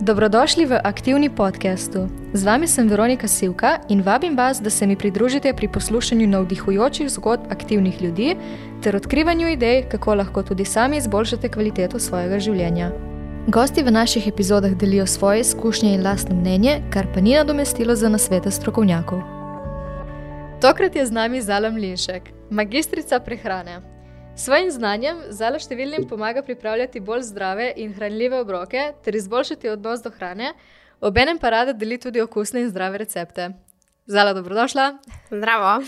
Dobrodošli 0.00 0.66
v 0.68 0.76
aktivni 0.84 1.32
podkastu. 1.32 2.08
Z 2.36 2.44
vami 2.44 2.68
sem 2.68 2.84
Veronika 2.84 3.24
Sivka 3.24 3.80
in 3.88 4.04
vabim 4.04 4.36
vas, 4.36 4.60
da 4.60 4.70
se 4.70 4.86
mi 4.86 4.96
pridružite 4.96 5.54
pri 5.56 5.68
poslušanju 5.68 6.26
navdihujočih 6.28 7.08
zgodb 7.08 7.48
aktivnih 7.50 8.02
ljudi 8.02 8.36
ter 8.82 8.96
odkrivanju 8.96 9.48
idej, 9.48 9.88
kako 9.88 10.14
lahko 10.14 10.42
tudi 10.42 10.64
sami 10.64 10.96
izboljšate 10.96 11.48
kvaliteto 11.48 11.98
svojega 11.98 12.38
življenja. 12.38 12.90
Gosti 13.48 13.82
v 13.82 13.90
naših 13.90 14.28
epizodah 14.28 14.76
delijo 14.76 15.06
svoje 15.06 15.40
izkušnje 15.40 15.94
in 15.94 16.04
lastno 16.04 16.36
mnenje, 16.36 16.82
kar 16.92 17.08
pa 17.14 17.20
ni 17.20 17.34
nadomestilo 17.34 17.96
za 17.96 18.08
nasvete 18.08 18.50
strokovnjakov. 18.50 19.22
Tokrat 20.60 20.96
je 20.96 21.06
z 21.06 21.12
nami 21.12 21.40
Zala 21.40 21.70
Mlinšek, 21.70 22.22
magistrica 22.50 23.20
prehrane. 23.20 23.95
Svojim 24.36 24.68
znanjem 24.68 25.20
Zala 25.32 25.56
številnim 25.56 26.04
pomaga 26.10 26.42
pripravljati 26.44 27.00
bolj 27.00 27.22
zdrave 27.30 27.70
in 27.80 27.94
hranljive 27.96 28.36
obroke 28.42 28.82
ter 29.04 29.16
izboljšati 29.16 29.70
odnos 29.72 30.02
do 30.04 30.12
hrane, 30.12 30.50
obenem 31.00 31.40
pa 31.40 31.54
rada 31.54 31.72
deli 31.72 31.96
tudi 31.96 32.20
okusne 32.20 32.60
in 32.60 32.68
zdrave 32.68 33.00
recepte. 33.00 33.48
Zala, 34.06 34.34
dobrodošla. 34.36 34.90
Zdravo. 35.32 35.78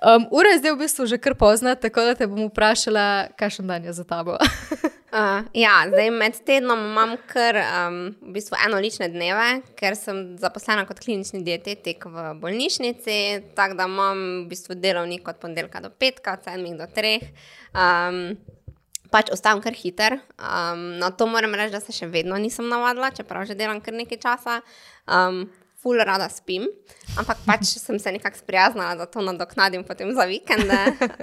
Um, 0.00 0.24
ura 0.32 0.54
je 0.54 0.62
zdaj 0.62 0.72
v 0.72 0.80
bistvu 0.80 1.06
že 1.12 1.20
kar 1.20 1.36
pozna, 1.36 1.76
tako 1.76 2.06
da 2.08 2.16
te 2.16 2.26
bom 2.26 2.48
vprašala, 2.48 3.36
kakšen 3.36 3.68
dan 3.68 3.84
je 3.84 3.92
za 3.92 4.08
tabo. 4.08 4.40
uh, 5.12 5.46
ja, 5.56 5.74
zdaj 5.90 6.10
med 6.14 6.38
tednom 6.46 6.82
imam 6.90 7.16
kar 7.30 7.58
um, 7.60 7.98
v 8.20 8.34
bistvu 8.36 8.58
enolične 8.66 9.10
dneve, 9.12 9.48
ker 9.78 9.96
sem 9.98 10.22
zaposlena 10.40 10.86
kot 10.88 11.02
klinični 11.02 11.42
dietetik 11.46 12.06
v 12.06 12.30
bolnišnici, 12.42 13.18
tako 13.58 13.78
da 13.78 13.88
imam 13.90 14.22
v 14.44 14.48
bistvu 14.52 14.78
delovnik 14.80 15.28
od 15.28 15.42
ponedeljka 15.42 15.84
do 15.84 15.90
petka, 15.90 16.38
od 16.38 16.48
sedmih 16.48 16.78
do 16.80 16.88
treh. 16.94 17.28
Um, 17.74 18.38
pač 19.10 19.30
ostajam 19.34 19.62
kar 19.62 19.74
hiter. 19.74 20.18
Um, 20.38 20.98
na 21.02 21.10
to 21.10 21.26
moram 21.26 21.54
reči, 21.58 21.74
da 21.74 21.82
se 21.82 21.94
še 21.94 22.08
vedno 22.10 22.38
nisem 22.38 22.68
navadila, 22.70 23.12
čeprav 23.14 23.48
že 23.48 23.58
delam 23.58 23.82
kar 23.82 23.96
nekaj 23.96 24.22
časa. 24.22 24.60
Um, 25.06 25.48
ful 25.80 25.96
rada 25.96 26.28
spim, 26.28 26.66
ampak 27.18 27.40
pač 27.46 27.72
sem 27.80 27.98
se 27.98 28.12
nekako 28.12 28.38
sprijaznila, 28.38 28.94
da 29.00 29.06
to 29.08 29.22
nadoknadim 29.24 29.84
potem 29.88 30.12
za 30.14 30.26
vikende. 30.28 30.80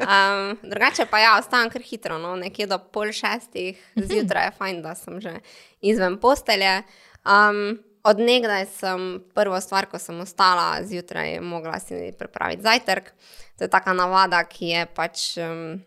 Um, 0.07 0.57
drugače 0.63 1.05
pa 1.11 1.19
ja, 1.21 1.35
ostajam 1.39 1.69
kar 1.69 1.83
hitro, 1.85 2.17
no, 2.21 2.35
nekje 2.39 2.65
do 2.69 2.79
pol 2.93 3.11
šestih 3.13 3.77
zjutraj 3.95 4.49
je 4.49 4.55
fajn, 4.57 4.81
da 4.81 4.95
sem 4.97 5.19
že 5.21 5.35
izven 5.81 6.17
postelje. 6.21 6.81
Um, 7.21 7.77
od 8.07 8.19
nekdaj 8.23 8.65
sem 8.71 9.07
prvo 9.35 9.59
stvar, 9.61 9.89
ko 9.91 9.99
sem 9.99 10.19
ostala 10.23 10.79
zjutraj, 10.87 11.41
mogla 11.43 11.79
si 11.83 12.13
pripraviti 12.17 12.63
zajtrk. 12.63 13.11
To 13.57 13.65
je 13.65 13.69
taka 13.69 13.93
navada, 13.93 14.43
ki 14.47 14.69
je 14.71 14.85
pač 14.95 15.25
um, 15.43 15.81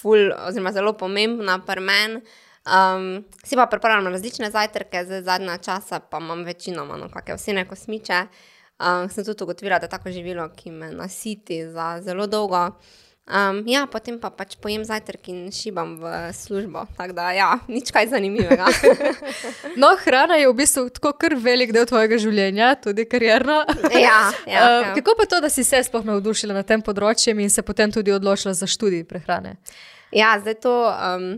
ful, 0.00 0.30
oziroma 0.46 0.72
zelo 0.72 0.94
pomembna 0.96 1.58
pri 1.66 1.84
meni. 1.84 2.22
Um, 2.66 3.24
si 3.44 3.56
pa 3.56 3.66
pripravljam 3.66 4.12
različne 4.12 4.50
zajtrke, 4.50 5.04
zdaj 5.04 5.22
zadnja 5.22 5.58
časa 5.58 6.00
pa 6.00 6.18
imam 6.20 6.44
večino, 6.44 6.84
no, 6.84 7.08
kakšne 7.08 7.36
vse 7.36 7.68
kosmiče. 7.68 8.24
Um, 8.80 9.08
sem 9.12 9.24
tudi 9.24 9.44
ugotovila, 9.44 9.78
da 9.78 9.84
je 9.84 9.90
tako 9.90 10.10
živilo, 10.10 10.48
ki 10.56 10.70
me 10.70 10.90
nasiti 10.92 11.66
za 11.68 12.00
zelo 12.02 12.26
dolgo. 12.26 12.70
Um, 13.30 13.60
ja, 13.68 13.84
potem 13.86 14.16
pa 14.18 14.30
pač 14.34 14.56
pojem 14.58 14.82
zajtrk 14.82 15.28
in 15.30 15.42
šibam 15.54 15.92
v 16.00 16.32
službo. 16.34 16.82
Tako 16.96 17.14
da, 17.14 17.28
ja, 17.36 17.50
nič 17.68 17.92
kaj 17.94 18.08
zanimivega. 18.10 18.66
no, 19.80 19.92
hrana 20.02 20.40
je 20.40 20.48
v 20.48 20.56
bistvu 20.58 20.88
tako 20.96 21.12
kar 21.20 21.36
velik 21.38 21.70
del 21.76 21.86
tvojega 21.86 22.18
življenja, 22.18 22.72
tudi 22.82 23.04
karjerno. 23.06 23.60
ja, 23.92 24.32
ja, 24.48 24.64
uh, 24.64 24.82
ja. 24.88 24.94
Kako 24.96 25.14
pa 25.20 25.28
to, 25.30 25.38
da 25.44 25.52
si 25.52 25.64
se 25.64 25.78
sploh 25.86 26.08
navdušila 26.08 26.56
na 26.56 26.64
tem 26.66 26.82
področju 26.82 27.36
in 27.38 27.52
se 27.52 27.62
potem 27.62 27.92
tudi 27.94 28.10
odločila 28.12 28.56
za 28.56 28.66
študij 28.66 29.06
prehrane? 29.06 29.60
Ja, 30.10 30.34
zdaj 30.42 30.58
to. 30.64 30.74
Um, 30.90 31.30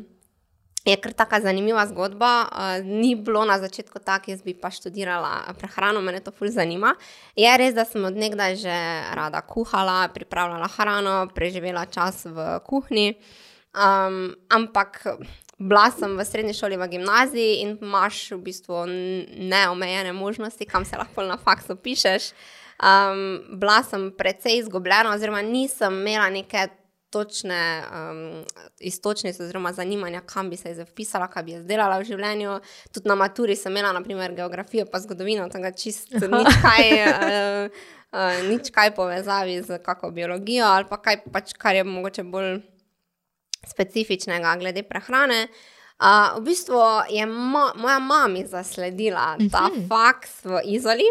Je 0.85 0.97
kar 0.99 1.13
tako 1.13 1.39
zanimiva 1.41 1.87
zgodba. 1.87 2.49
Uh, 2.51 2.85
ni 2.87 3.15
bilo 3.15 3.45
na 3.45 3.59
začetku 3.59 3.99
tako, 3.99 4.31
jaz 4.31 4.43
bi 4.43 4.55
pa 4.55 4.71
študirala 4.71 5.55
prehrano, 5.59 6.01
me 6.01 6.21
to 6.21 6.31
fulj 6.31 6.51
zanima. 6.57 6.95
Je 7.37 7.53
res, 7.59 7.75
da 7.75 7.85
sem 7.85 8.05
odnegdaj 8.05 8.57
že 8.57 8.79
rada 9.15 9.41
kuhala, 9.47 10.09
pripravljala 10.15 10.69
hrano, 10.77 11.29
preživela 11.35 11.87
čas 11.87 12.25
v 12.27 12.59
kuhinji. 12.67 13.15
Um, 13.73 14.35
ampak 14.51 15.07
bila 15.59 15.91
sem 15.91 16.19
v 16.19 16.25
srednji 16.25 16.55
šoli, 16.55 16.77
v 16.77 16.89
gimnaziji 16.97 17.63
in 17.63 17.79
imaš 17.81 18.33
v 18.35 18.43
bistvu 18.43 18.83
neomejene 19.39 20.13
možnosti, 20.13 20.67
kam 20.67 20.85
se 20.85 20.99
lahko 20.99 21.23
na 21.23 21.39
faksu 21.39 21.77
pišeš. 21.77 22.33
Um, 22.83 23.39
bila 23.61 23.83
sem 23.87 24.11
precej 24.19 24.59
izgubljena, 24.59 25.15
oziroma 25.15 25.43
nisem 25.43 26.01
imela 26.01 26.31
neke 26.31 26.67
točne 27.13 27.61
um, 27.85 28.21
istočnice, 28.81 29.43
oziroma 29.45 29.73
zanimanja, 29.77 30.23
kam 30.27 30.51
bi 30.51 30.57
se 30.57 30.75
zapisala, 30.75 31.29
kaj 31.29 31.45
bi 31.47 31.57
jaz 31.59 31.67
delala 31.69 31.99
v 32.01 32.09
življenju. 32.09 32.59
Tudi 32.93 33.11
na 33.11 33.17
maturi 33.21 33.57
sem 33.57 33.73
imela, 33.73 33.93
naprimer, 33.93 34.33
geografijo, 34.37 34.87
pa 34.89 35.03
zgodovino, 35.05 35.49
tam 35.53 35.67
čisto 35.77 36.25
nič 36.37 36.63
kaj. 36.65 36.95
Uh, 37.03 37.83
uh, 38.13 38.41
nič 38.49 38.73
kaj 38.73 38.95
povezavi 38.97 39.61
z 39.63 39.79
kako 39.85 40.11
biologijo 40.11 40.67
ali 40.69 40.89
pa 40.89 41.01
kaj, 41.01 41.23
pač, 41.33 41.55
kar 41.59 41.77
je 41.77 41.85
mogoče 41.85 42.25
bolj 42.25 42.61
specifičnega 43.67 44.57
glede 44.61 44.83
prehrane. 44.83 45.47
Uh, 46.03 46.41
v 46.41 46.51
bistvu 46.51 46.81
je 47.15 47.27
mo 47.31 47.71
moja 47.79 47.99
mama 48.03 48.43
zasledila 48.47 49.37
ta 49.53 49.67
uh 49.67 49.71
mhm. 49.71 49.81
-huh. 49.81 49.89
faks 49.89 50.45
v 50.45 50.61
Izoli. 50.65 51.07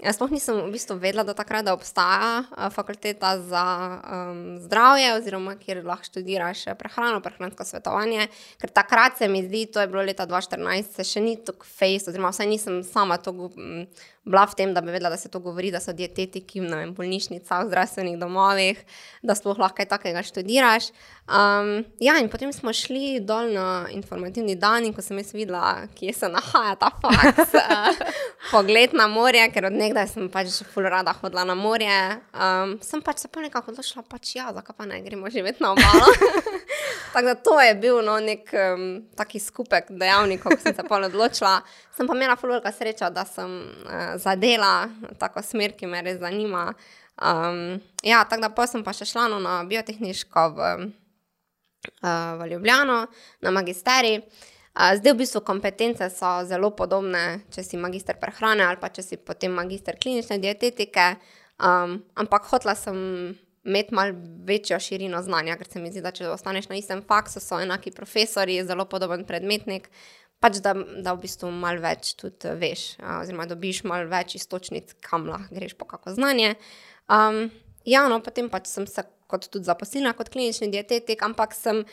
Jaz 0.00 0.16
sploh 0.16 0.30
nisem 0.32 0.56
v 0.64 0.72
bistvu 0.72 0.96
vedela, 0.96 1.26
da 1.28 1.34
takrat 1.36 1.66
da 1.66 1.74
obstaja 1.76 2.44
uh, 2.48 2.68
fakulteta 2.72 3.34
za 3.44 3.64
um, 4.00 4.56
zdravje, 4.62 5.10
oziroma 5.18 5.56
kjer 5.60 5.82
lahko 5.84 6.08
študiraš 6.08 6.66
eh, 6.70 6.76
prehrano, 6.78 7.20
prehransko 7.20 7.66
svetovanje. 7.68 8.30
Ker 8.60 8.72
takrat 8.72 9.20
se 9.20 9.28
mi 9.28 9.42
zdi, 9.44 9.66
to 9.68 9.80
je 9.80 9.90
bilo 9.92 10.04
leta 10.06 10.24
2014, 10.26 10.96
se 10.96 11.04
še 11.04 11.20
ni 11.20 11.36
tako 11.44 11.68
face, 11.68 12.08
oziroma 12.08 12.32
vsaj 12.32 12.48
nisem 12.48 12.80
sama 12.86 13.20
to 13.20 13.34
um, 13.50 13.84
bila 14.30 14.46
v 14.46 14.56
tem, 14.58 14.74
da 14.74 14.80
bi 14.84 14.94
vedela, 14.94 15.10
da 15.10 15.18
se 15.20 15.28
to 15.28 15.42
govori, 15.42 15.72
da 15.74 15.80
so 15.82 15.92
dietetiki 15.96 16.62
v 16.62 16.82
bolnišnicah, 16.96 17.64
v 17.64 17.72
zdravstvenih 17.72 18.18
domovih, 18.20 18.84
da 19.26 19.34
sploh 19.34 19.58
lahko 19.58 19.80
kaj 19.80 19.90
takega 19.90 20.22
študiraš. 20.26 20.90
Um, 21.30 21.84
ja, 22.02 22.16
in 22.18 22.26
potem 22.30 22.50
smo 22.50 22.72
šli 22.74 23.20
dol 23.22 23.52
na 23.54 23.86
informativni 23.94 24.56
dan, 24.58 24.86
in 24.86 24.94
ko 24.94 25.02
sem 25.02 25.18
jaz 25.20 25.30
videla, 25.34 25.84
kje 25.94 26.14
se 26.16 26.30
nahaja 26.30 26.74
ta 26.80 26.90
faks, 26.90 27.54
uh, 27.54 28.00
pogled 28.52 28.96
na 28.98 29.06
morje, 29.10 29.44
ker 29.54 29.68
od 29.68 29.76
nekdaj 29.78 30.08
sem 30.10 30.26
pač 30.32 30.50
že 30.56 30.66
ful 30.66 30.88
rada 30.90 31.14
hodila 31.20 31.44
na 31.46 31.54
morje, 31.54 32.00
um, 32.34 32.74
sem 32.82 33.02
pač 33.02 33.22
se 33.22 33.30
pa 33.30 33.44
nekako 33.44 33.70
odločila, 33.70 34.02
pač 34.02 34.34
ja, 34.40 34.50
zakaj 34.56 34.74
pa 34.74 34.88
ne 34.90 34.98
gremo 35.06 35.30
živeti 35.30 35.62
na 35.62 35.74
obalo. 35.76 36.10
Tako 37.12 37.26
da 37.26 37.34
to 37.34 37.60
je 37.60 37.74
bil 37.74 38.02
no, 38.02 38.18
nek 38.22 38.50
um, 38.54 39.02
taki 39.14 39.38
skupek 39.38 39.90
dejavnikov, 39.90 40.54
ko 40.54 40.62
sem 40.62 40.74
se 40.74 40.82
pa 40.86 40.98
odločila. 40.98 41.60
Sem 41.96 42.06
pa 42.06 42.14
imela 42.14 42.36
fululka 42.38 42.72
sreča, 42.72 43.10
da 43.10 43.24
sem 43.28 43.50
uh, 43.50 44.14
zadela, 44.20 44.88
tako 45.18 45.42
smer, 45.42 45.74
ki 45.76 45.88
me 45.90 46.02
res 46.04 46.20
zanima. 46.20 46.70
Um, 47.20 47.80
ja, 48.06 48.22
tako 48.24 48.48
da 48.48 48.66
sem 48.70 48.84
pa 48.84 48.94
še 48.96 49.08
šla 49.08 49.26
no, 49.32 49.40
na 49.42 49.60
biotehniško 49.68 50.46
v, 50.56 50.70
uh, 52.00 52.32
v 52.40 52.48
Ljubljano, 52.54 53.02
na 53.44 53.52
magisterij. 53.52 54.20
Uh, 54.20 54.94
zdaj, 54.96 55.12
v 55.12 55.18
bistvu, 55.24 55.42
kompetence 55.44 56.06
so 56.14 56.38
zelo 56.48 56.70
podobne, 56.76 57.42
če 57.52 57.64
si 57.66 57.80
magister 57.80 58.16
prehrane 58.20 58.64
ali 58.64 58.80
pa 58.80 58.88
če 58.88 59.04
si 59.04 59.18
potem 59.18 59.52
magister 59.52 59.98
klinične 60.00 60.40
dietetike. 60.40 61.14
Um, 61.60 61.98
ampak 62.16 62.48
hotla 62.48 62.72
sem 62.78 62.96
imeti 63.64 63.94
malo 63.94 64.14
večjo 64.44 64.78
širino 64.80 65.22
znanja, 65.22 65.56
ker 65.56 65.68
se 65.68 65.80
mi 65.80 65.90
zdi, 65.92 66.00
da 66.00 66.12
če 66.16 66.30
ostaneš 66.32 66.70
na 66.70 66.78
istem 66.80 67.02
faksu, 67.04 67.42
so 67.44 67.58
enaki 67.60 67.92
profesori, 67.92 68.56
zelo 68.64 68.86
podoben 68.88 69.26
predmetnik 69.28 69.90
pač 70.40 70.60
da, 70.64 70.74
da 70.74 71.14
v 71.14 71.26
bistvu 71.26 71.50
malo 71.52 71.82
več 71.84 72.14
tudi 72.18 72.48
eh, 72.48 72.56
veš, 72.58 72.84
oziroma 73.20 73.46
dobiš 73.50 73.84
malo 73.88 74.08
več 74.10 74.38
istočnic, 74.40 74.96
kam 75.04 75.28
lahko 75.28 75.54
greš 75.56 75.76
po 75.78 75.88
kako 75.88 76.16
znanje. 76.16 76.54
Um, 77.10 77.48
ja, 77.88 78.06
no, 78.08 78.20
potem 78.24 78.48
pač 78.52 78.70
sem 78.70 78.88
se 78.88 79.04
kot 79.30 79.46
tudi 79.52 79.68
zaposlila 79.68 80.14
kot 80.16 80.32
klinični 80.32 80.72
dietetik, 80.72 81.22
ampak 81.26 81.54
sem. 81.56 81.84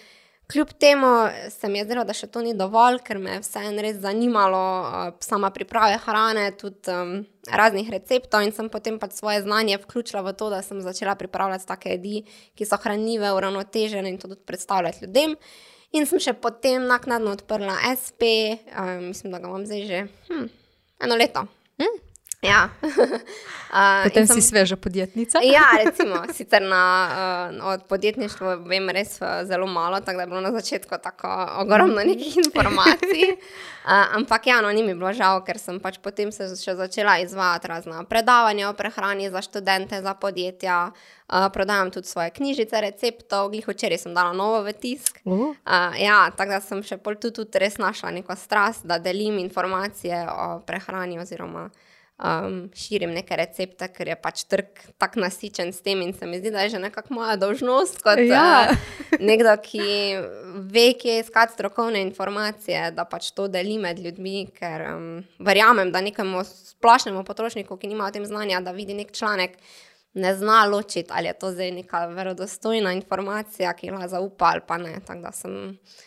Kljub 0.47 0.69
temu 0.79 1.27
se 1.51 1.67
mi 1.67 1.81
je 1.81 1.83
zdelo, 1.83 2.05
da 2.07 2.13
še 2.15 2.29
to 2.31 2.39
ni 2.39 2.53
dovolj, 2.55 3.01
ker 3.03 3.17
me 3.19 3.33
je 3.33 3.41
vseeno 3.41 3.83
res 3.83 3.97
zanimalo, 3.99 4.61
uh, 4.88 5.09
sama 5.19 5.49
priprava 5.51 5.97
hrane, 6.05 6.45
tudi 6.55 6.88
um, 6.88 7.17
raznih 7.51 7.89
receptov. 7.91 8.45
In 8.47 8.55
sem 8.55 8.69
potem 8.71 8.95
pač 8.95 9.17
svoje 9.19 9.41
znanje 9.44 9.81
vključila 9.81 10.23
v 10.23 10.31
to, 10.39 10.47
da 10.47 10.61
sem 10.63 10.79
začela 10.79 11.17
pripravljati 11.19 11.67
take 11.67 11.97
jedi, 11.97 12.21
ki 12.55 12.63
so 12.69 12.79
hranljive, 12.79 13.33
uravnotežene 13.35 14.07
in 14.07 14.21
to 14.23 14.31
tudi 14.31 14.47
predstavljati 14.47 15.03
ljudem. 15.03 15.35
In 15.95 16.05
sem 16.05 16.19
še 16.19 16.33
potem 16.35 16.83
naknadno 16.89 17.31
odprla 17.37 17.77
SP, 17.95 18.57
um, 18.75 19.07
mislim, 19.11 19.31
da 19.31 19.39
ga 19.39 19.47
imam 19.47 19.63
zdaj 19.65 19.85
že 19.87 20.01
hm, 20.27 20.49
eno 21.07 21.15
leto. 21.15 21.45
Hm. 21.79 22.06
Ja. 22.41 22.69
Uh, 23.67 24.07
Potem 24.07 24.23
sem, 24.23 24.39
si 24.39 24.47
sveža 24.47 24.77
podjetnica. 24.79 25.43
ja, 25.43 25.75
recimo, 25.83 26.23
sicer 26.31 26.63
na, 26.63 26.83
uh, 27.59 27.65
od 27.67 27.83
podjetništva 27.83 28.53
vem 28.63 28.87
res 28.95 29.17
uh, 29.19 29.43
zelo 29.43 29.67
malo, 29.67 29.99
tako 29.99 30.15
da 30.15 30.23
je 30.23 30.27
bilo 30.27 30.41
na 30.41 30.51
začetku 30.51 30.95
tako 31.03 31.27
ogromno 31.59 31.99
nekih 31.99 32.37
informacij. 32.45 33.35
Uh, 33.35 34.15
ampak 34.15 34.47
ja, 34.47 34.61
no, 34.61 34.71
ni 34.71 34.83
mi 34.87 34.95
bilo 34.95 35.11
žal, 35.13 35.43
ker 35.43 35.59
sem 35.59 35.81
pač 35.83 35.97
potem 35.99 36.31
se 36.31 36.47
še 36.55 36.77
začela 36.79 37.17
izvajati 37.19 37.67
razna 37.67 38.05
predavanja 38.07 38.69
o 38.69 38.73
prehrani 38.73 39.27
za 39.29 39.41
študente, 39.43 39.99
za 40.01 40.13
podjetja. 40.15 40.77
Uh, 41.27 41.49
prodajam 41.51 41.91
tudi 41.91 42.07
svoje 42.07 42.31
knjižice, 42.39 42.81
receptov, 42.81 43.49
glih 43.51 43.67
včeraj 43.67 43.99
sem 43.99 44.15
dala 44.15 44.31
novo 44.31 44.63
v 44.63 44.71
tisk. 44.71 45.19
Uh. 45.25 45.51
Uh, 45.67 45.91
ja, 45.99 46.31
tako 46.31 46.55
da 46.55 46.61
sem 46.63 46.85
še 46.87 47.01
pol 47.03 47.19
tudi, 47.19 47.43
tudi 47.43 47.59
res 47.59 47.75
našla 47.83 48.15
neko 48.15 48.39
strast, 48.39 48.87
da 48.87 48.95
delim 48.95 49.43
informacije 49.43 50.23
o 50.31 50.47
prehrani 50.63 51.19
oziroma 51.19 51.67
um, 52.17 52.69
širim 52.75 53.13
neke 53.13 53.35
recepte, 53.37 53.87
ker 53.93 54.11
je 54.11 54.15
pač 54.21 54.43
trg 54.49 54.81
tako 54.97 55.21
nasičen 55.23 55.71
s 55.73 55.83
tem 55.85 56.01
in 56.01 56.13
se 56.17 56.27
mi 56.29 56.39
zdi, 56.39 56.51
da 56.51 56.65
je 56.65 56.75
že 56.75 56.81
nekako 56.81 57.13
moja 57.19 57.35
dolžnost 57.37 58.01
kot 58.05 58.21
ja. 58.23 58.69
uh, 58.71 59.19
nekdo, 59.29 59.53
ki 59.63 59.83
ve, 60.73 60.87
kje 60.99 61.19
iskati 61.21 61.53
strokovne 61.53 62.01
informacije, 62.01 62.91
da 62.97 63.05
pač 63.05 63.31
to 63.37 63.47
deli 63.51 63.77
med 63.81 63.99
ljudmi, 63.99 64.47
ker 64.57 64.87
um, 64.93 65.07
verjamem, 65.39 65.91
da 65.91 66.01
nekemu 66.01 66.43
splošnemu 66.47 67.23
potrošniku, 67.27 67.77
ki 67.77 67.93
nima 67.93 68.07
o 68.07 68.13
tem 68.13 68.25
znanja, 68.25 68.61
da 68.65 68.75
vidi 68.75 68.97
nek 68.97 69.13
članek. 69.13 69.59
Ne 70.17 70.31
zna 70.33 70.63
ločiti, 70.65 71.11
ali 71.13 71.27
je 71.29 71.33
to 71.37 71.51
zdaj 71.53 71.67
neka 71.75 71.99
verodostojna 72.09 72.95
informacija, 72.97 73.73
ki 73.77 73.91
jo 73.91 73.99
zaupa, 74.09 74.47
ali 74.55 74.63
pa 74.65 74.79
ne. 74.81 74.95
Tako 75.05 75.21
da 75.21 75.31
sem 75.35 75.53
uh, 75.53 75.97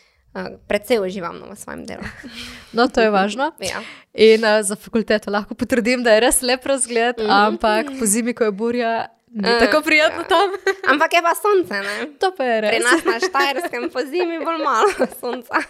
Predvsej 0.67 1.03
uživam 1.03 1.43
v 1.43 1.55
svojem 1.59 1.83
delu. 1.85 2.07
No, 2.77 2.87
to 2.87 3.03
je 3.03 3.11
važno. 3.11 3.51
ja. 3.71 3.83
In 4.15 4.45
uh, 4.47 4.63
za 4.63 4.79
fakulteto 4.79 5.31
lahko 5.31 5.55
potrdim, 5.59 6.03
da 6.07 6.15
je 6.15 6.23
res 6.23 6.39
lep 6.41 6.63
razgled, 6.65 7.19
mm 7.19 7.27
-hmm. 7.27 7.47
ampak 7.47 7.91
po 7.99 8.05
zimi, 8.05 8.33
ko 8.33 8.47
je 8.47 8.51
burja, 8.51 9.11
Ni 9.33 9.53
uh, 9.53 9.59
tako 9.59 9.81
prijetno 9.81 10.21
ja. 10.21 10.27
tam. 10.27 10.49
Ampak 10.91 11.13
je 11.13 11.21
pa 11.21 11.33
sonce, 11.35 11.73
ne? 11.73 12.07
To 12.19 12.31
pa 12.37 12.43
je 12.43 12.61
res. 12.61 12.71
Pri 12.71 12.83
nas 12.83 13.05
na 13.05 13.19
Štajerskem 13.29 13.89
po 13.93 14.03
zimi 14.03 14.39
bolj 14.43 14.57
malo 14.63 15.07
sonca. 15.21 15.61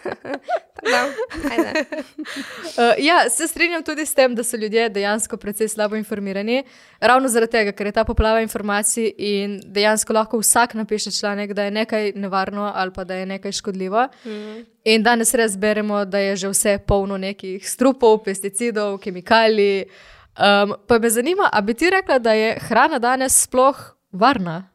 da, 0.81 1.01
uh, 1.05 2.93
ja, 2.97 3.29
se 3.29 3.47
strinjam 3.47 3.83
tudi 3.83 4.05
s 4.05 4.13
tem, 4.13 4.35
da 4.35 4.43
so 4.43 4.57
ljudje 4.57 4.89
dejansko 4.89 5.37
precej 5.37 5.67
slabo 5.67 5.95
informirani. 5.95 6.63
Ravno 6.99 7.29
zaradi 7.29 7.51
tega, 7.51 7.71
ker 7.71 7.85
je 7.85 7.91
ta 7.91 8.03
poplava 8.03 8.41
informacij 8.41 9.13
in 9.17 9.59
dejansko 9.65 10.13
lahko 10.13 10.39
vsak 10.41 10.73
napiše 10.73 11.11
članek, 11.11 11.53
da 11.53 11.63
je 11.63 11.71
nekaj 11.71 12.11
nevarno 12.15 12.71
ali 12.75 12.91
pa 12.93 13.03
da 13.03 13.15
je 13.15 13.25
nekaj 13.25 13.51
škodljivo. 13.51 14.07
Mm. 14.25 14.65
In 14.83 15.03
danes 15.03 15.33
res 15.33 15.57
beremo, 15.57 16.05
da 16.05 16.17
je 16.17 16.35
že 16.35 16.49
vse 16.49 16.79
polno 16.87 17.17
nekih 17.17 17.69
strupov, 17.69 18.23
pesticidov, 18.23 18.97
kemikalij. 18.97 19.85
Um, 20.31 20.75
pa 20.87 20.99
me 20.99 21.09
zanima, 21.09 21.49
ali 21.51 21.65
bi 21.65 21.73
ti 21.73 21.89
rekla, 21.89 22.19
da 22.19 22.33
je 22.33 22.59
hrana 22.59 22.99
danes 22.99 23.43
sploh 23.43 23.77
varna? 24.11 24.69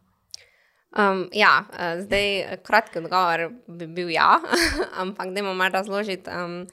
Um, 0.98 1.28
ja, 1.32 1.64
eh, 1.78 2.02
zdaj 2.02 2.58
kratki 2.64 2.98
odgovor 2.98 3.50
bi 3.68 3.86
bil 3.86 4.10
ja, 4.10 4.40
ampak 5.02 5.32
da 5.32 5.40
imamo 5.40 5.68
razložiti. 5.68 6.30
Um, 6.30 6.66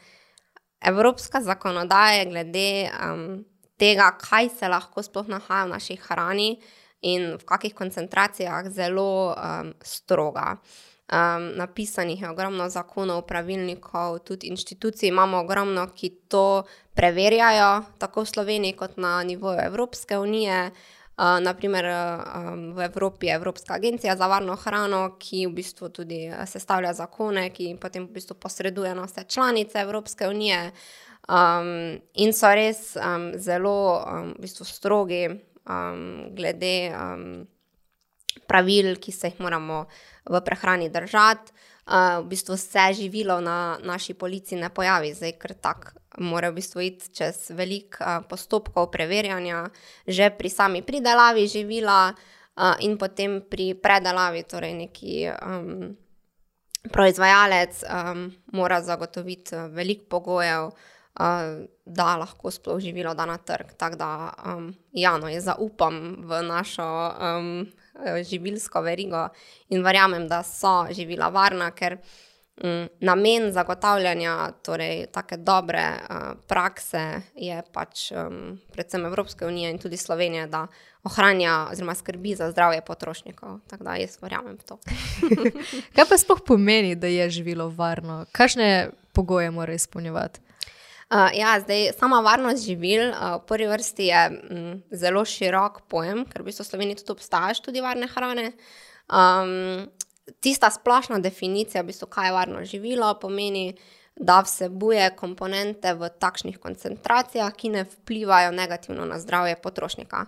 evropska 0.81 1.41
zakonodaja 1.41 2.13
je 2.13 2.25
glede 2.25 2.89
um, 2.91 3.45
tega, 3.79 4.11
kaj 4.19 4.49
se 4.49 4.67
lahko 4.67 5.03
sploh 5.03 5.27
nahaja 5.27 5.65
v 5.65 5.69
naši 5.69 5.95
hrani 5.95 6.49
in 7.01 7.33
v 7.35 7.43
kakšnih 7.45 7.75
koncentracijah, 7.75 8.67
zelo 8.71 9.35
um, 9.35 9.73
stroga. 9.83 10.57
Um, 11.11 11.57
napisanih 11.59 12.21
je 12.21 12.29
ogromno 12.29 12.69
zakonov, 12.69 13.25
pravilnikov, 13.27 14.19
tudi 14.19 14.47
inštitucij 14.47 15.09
imamo 15.09 15.37
ogromno, 15.43 15.83
ki 15.95 16.09
to 16.31 16.63
preverjajo, 16.95 17.83
tako 17.99 18.23
v 18.23 18.29
Sloveniji, 18.31 18.73
kot 18.73 18.97
na 18.97 19.23
nivoju 19.23 19.59
Evropske 19.65 20.17
unije. 20.17 20.71
Uh, 21.17 21.43
naprimer, 21.43 21.85
um, 21.85 22.73
v 22.73 22.85
Evropi 22.87 23.27
je 23.27 23.35
Evropska 23.35 23.73
agencija 23.73 24.15
za 24.15 24.27
varno 24.27 24.55
hrano, 24.55 25.15
ki 25.19 25.45
v 25.45 25.53
bistvu 25.53 25.89
tudi 25.89 26.31
sestavlja 26.45 26.93
zakone, 26.93 27.49
ki 27.49 27.75
potem 27.81 28.07
v 28.07 28.15
bistvu 28.15 28.39
posreduje 28.39 28.95
na 28.95 29.05
vse 29.05 29.23
članice 29.27 29.79
Evropske 29.79 30.27
unije. 30.27 30.71
Um, 31.29 31.99
in 32.13 32.33
so 32.33 32.49
res 32.55 32.95
um, 32.95 33.31
zelo 33.39 34.03
um, 34.03 34.33
v 34.37 34.41
bistvu 34.47 34.65
strogi 34.65 35.27
um, 35.69 36.35
glede 36.35 36.91
um, 36.95 37.47
pravil, 38.47 38.95
ki 38.97 39.11
se 39.11 39.31
jih 39.31 39.41
moramo 39.41 39.85
v 40.29 40.41
prehrani 40.45 40.89
držati. 40.89 41.51
Uh, 41.83 42.23
v 42.23 42.29
bistvu 42.31 42.55
se 42.57 42.93
živilo 42.95 43.41
na 43.41 43.77
naši 43.83 44.13
policiji 44.13 44.59
ne 44.59 44.69
pojavi, 44.69 45.11
zdaj 45.13 45.33
ker 45.35 45.53
tako 45.53 45.99
mora 46.23 46.49
v 46.49 46.61
bistvu 46.61 46.81
iti 46.81 47.09
čez 47.11 47.49
velik 47.51 47.97
uh, 47.99 48.21
postopkov 48.29 48.91
preverjanja, 48.93 49.67
že 50.07 50.29
pri 50.29 50.49
sami 50.49 50.81
pridelavi 50.81 51.47
živila 51.47 52.13
uh, 52.13 52.75
in 52.79 52.97
potem 52.97 53.41
pri 53.41 53.73
predelavi, 53.75 54.43
torej 54.47 54.73
neki 54.73 55.27
um, 55.33 55.91
proizvajalec 56.91 57.83
um, 57.83 58.31
mora 58.53 58.81
zagotoviti 58.81 59.55
veliko 59.73 60.05
pogojev, 60.09 60.71
uh, 60.71 61.67
da 61.85 62.17
lahko 62.17 62.51
sploh 62.51 62.79
živilo 62.79 63.13
da 63.13 63.25
na 63.25 63.37
trg. 63.37 63.73
Tako 63.77 63.95
da, 63.95 64.33
um, 64.45 64.73
ja, 64.91 65.17
no, 65.17 65.27
jaz 65.27 65.49
zaupam 65.49 66.23
v 66.23 66.43
našo. 66.47 66.87
Um, 67.19 67.67
živilsko 68.29 68.81
verigo 68.81 69.27
in 69.69 69.83
verjamem, 69.83 70.27
da 70.27 70.43
so 70.43 70.83
živila 70.91 71.29
varna, 71.33 71.71
ker 71.71 71.97
um, 72.63 72.87
namen 72.99 73.51
zagotavljanja 73.53 74.51
torej, 74.65 75.05
take 75.11 75.37
dobre 75.37 75.83
uh, 75.83 76.33
prakse 76.47 77.21
je 77.35 77.61
pač 77.73 78.11
um, 78.11 78.57
predvsem 78.73 79.05
Evropske 79.05 79.45
unije 79.45 79.71
in 79.71 79.79
tudi 79.79 79.97
Slovenije, 79.97 80.47
da 80.47 80.67
ohranja 81.03 81.67
oziroma 81.71 81.95
skrbi 81.95 82.35
za 82.35 82.51
zdravje 82.51 82.81
potrošnikov. 82.81 83.59
Tako 83.67 83.83
da 83.83 83.95
jaz 83.95 84.17
verjamem 84.21 84.57
v 84.57 84.63
to. 84.63 84.79
Kaj 85.95 86.09
pa 86.09 86.17
sploh 86.17 86.41
pomeni, 86.45 86.95
da 86.95 87.07
je 87.07 87.29
živilo 87.29 87.69
varno? 87.69 88.25
Kakšne 88.31 88.89
pogoje 89.13 89.51
mora 89.51 89.73
izpolnjevati? 89.73 90.39
Uh, 91.13 91.29
ja, 91.37 91.59
zdaj, 91.61 91.91
sama 91.99 92.23
varnost 92.25 92.65
živil 92.65 93.11
uh, 93.11 93.35
v 93.37 93.45
prvi 93.45 93.67
vrsti 93.69 94.05
je 94.07 94.21
m, 94.25 94.37
mm, 94.49 94.77
zelo 94.97 95.21
širok 95.21 95.83
pojem, 95.85 96.23
ker 96.25 96.41
v 96.41 96.47
bistvu 96.49 96.65
v 96.65 96.69
Sloveniji 96.71 97.03
tudi 97.03 97.13
obstajajo 97.13 97.67
tudi 97.67 97.83
varne 97.85 98.07
hrane. 98.09 98.47
Um, 99.05 99.91
tista 100.41 100.71
splošna 100.73 101.19
definicija, 101.21 101.83
v 101.83 101.91
bistvu, 101.91 102.07
kaj 102.09 102.27
je 102.27 102.33
varno 102.33 102.63
živilo, 102.65 103.11
pomeni, 103.21 103.75
da 104.15 104.41
vsebuje 104.41 105.11
komponente 105.17 105.93
v 105.93 106.09
takšnih 106.09 106.57
koncentracijah, 106.57 107.53
ki 107.53 107.69
ne 107.69 107.83
vplivajo 107.85 108.51
negativno 108.51 109.05
na 109.05 109.19
zdravje 109.21 109.59
potrošnika. 109.61 110.25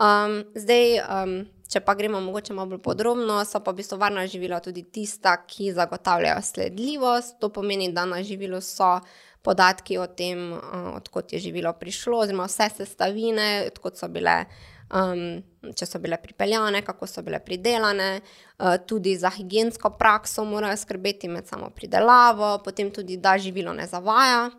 Um, 0.00 0.38
zdaj, 0.56 0.96
um, 1.04 1.34
če 1.68 1.80
pa 1.84 1.92
gremo 1.96 2.20
mogoče 2.24 2.56
malo 2.56 2.72
bolj 2.72 2.80
podrobno, 2.84 3.36
so 3.44 3.60
pa 3.60 3.72
v 3.72 3.82
bistvu 3.82 4.00
varna 4.00 4.24
živila 4.24 4.60
tudi 4.64 4.84
tista, 4.84 5.36
ki 5.44 5.74
zagotavljajo 5.76 6.40
sledljivost. 6.42 7.36
To 7.40 7.52
pomeni, 7.52 7.92
da 7.92 8.04
na 8.08 8.22
živilu 8.24 8.60
so 8.64 8.98
podatki 9.42 9.98
o 9.98 10.06
tem, 10.06 10.52
uh, 10.52 10.92
odkot 10.96 11.32
je 11.32 11.40
živilo 11.42 11.72
prišlo, 11.78 12.22
oziroma 12.24 12.46
vse 12.50 12.68
sestavine, 12.76 13.48
odkot 13.72 13.98
so 13.98 14.08
bile. 14.08 14.44
Um, 14.92 15.40
če 15.72 15.86
so 15.88 15.96
bile 16.02 16.18
pripeljane, 16.20 16.82
kako 16.84 17.06
so 17.08 17.22
bile 17.24 17.38
pridelane, 17.40 18.20
uh, 18.20 18.74
tudi 18.84 19.14
za 19.16 19.30
higijensko 19.32 19.94
prakso 19.96 20.44
morajo 20.44 20.76
skrbeti 20.76 21.30
med 21.32 21.48
samo 21.48 21.70
pridelavo, 21.72 22.58
potem 22.64 22.90
tudi, 22.92 23.16
da 23.16 23.38
živilo 23.40 23.72
ne 23.72 23.86
zavaja. 23.88 24.50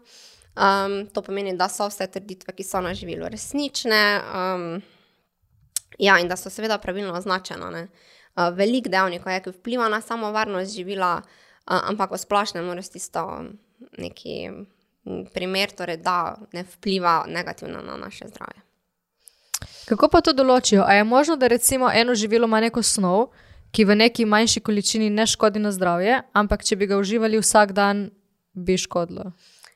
Um, 0.53 1.03
to 1.13 1.21
pomeni, 1.21 1.53
da 1.57 1.67
so 1.69 1.85
vse 1.89 2.07
trditve, 2.15 2.53
ki 2.57 2.65
so 2.65 2.81
na 2.81 2.95
živilu, 2.97 3.29
resnične 3.29 4.01
um, 4.21 4.65
ja, 5.99 6.17
in 6.19 6.27
da 6.27 6.37
so 6.37 6.49
seveda 6.49 6.77
pravilno 6.77 7.13
označene. 7.13 7.87
Uh, 8.35 8.49
velik 8.57 8.89
dejavnik 8.89 9.25
je, 9.25 9.39
ki 9.45 9.53
vpliva 9.59 9.89
na 9.89 10.01
samo 10.01 10.31
varnost 10.31 10.75
živila, 10.75 11.15
uh, 11.21 11.81
ampak 11.89 12.11
v 12.11 12.21
splošnem 12.21 12.65
mora 12.65 12.81
s 12.81 12.89
tisto 12.89 13.25
neki 13.97 14.49
primer, 15.33 15.71
torej, 15.71 15.97
da 15.97 16.35
ne 16.53 16.63
vpliva 16.63 17.23
negativno 17.27 17.81
na 17.81 17.97
naše 17.97 18.27
zdravje. 18.27 18.61
Kako 19.85 20.07
pa 20.07 20.21
to 20.21 20.33
določijo? 20.33 20.83
A 20.87 20.93
je 20.93 21.03
možno, 21.03 21.35
da 21.35 21.47
recimo 21.47 21.91
eno 21.93 22.15
živilo 22.15 22.45
ima 22.45 22.59
neko 22.59 22.83
snov, 22.83 23.27
ki 23.71 23.85
v 23.85 23.95
neki 23.95 24.25
manjši 24.25 24.59
količini 24.59 25.09
ne 25.09 25.27
škodi 25.27 25.59
na 25.59 25.71
zdravje, 25.71 26.21
ampak 26.33 26.63
če 26.63 26.75
bi 26.75 26.87
ga 26.87 26.97
uživali 26.97 27.39
vsak 27.41 27.71
dan, 27.71 28.09
bi 28.53 28.77
škodilo? 28.77 29.31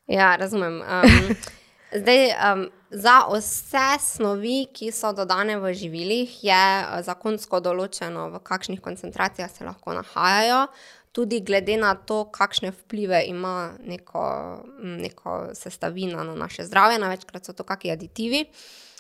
Ja, 0.08 0.36
razumem. 0.36 0.82
Um, 0.82 1.36
zdaj, 2.02 2.28
um, 2.28 2.68
za 2.92 3.20
vse 3.32 3.88
snovi, 4.00 4.68
ki 4.74 4.92
so 4.92 5.12
dodane 5.18 5.58
v 5.60 5.74
živilih, 5.74 6.38
je 6.44 6.64
uh, 6.84 7.02
zakonsko 7.04 7.60
določeno, 7.60 8.30
v 8.36 8.44
kakšnih 8.44 8.82
koncentracijah 8.82 9.52
se 9.52 9.66
lahko 9.66 9.98
nahajajo 9.98 10.68
tudi 11.18 11.40
glede 11.42 11.80
na 11.82 11.96
to, 11.98 12.28
kakšne 12.30 12.70
vplive 12.70 13.24
ima 13.26 13.72
neko, 13.82 14.24
neko 15.02 15.38
sestavina 15.58 16.22
na 16.24 16.36
naše 16.38 16.68
zdravje, 16.70 17.00
največkrat 17.02 17.50
so 17.50 17.56
to 17.58 17.66
kakšni 17.66 17.96
aditivi. 17.96 18.44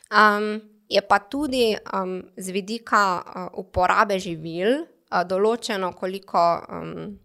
Um, 0.10 0.58
je 0.90 1.02
pa 1.06 1.20
tudi 1.20 1.76
um, 1.78 2.24
z 2.38 2.56
vidika 2.56 3.04
uh, 3.22 3.60
uporabe 3.62 4.18
živil 4.18 4.82
uh, 4.82 5.22
določeno, 5.30 5.92
koliko 5.94 6.42
um, 6.66 7.20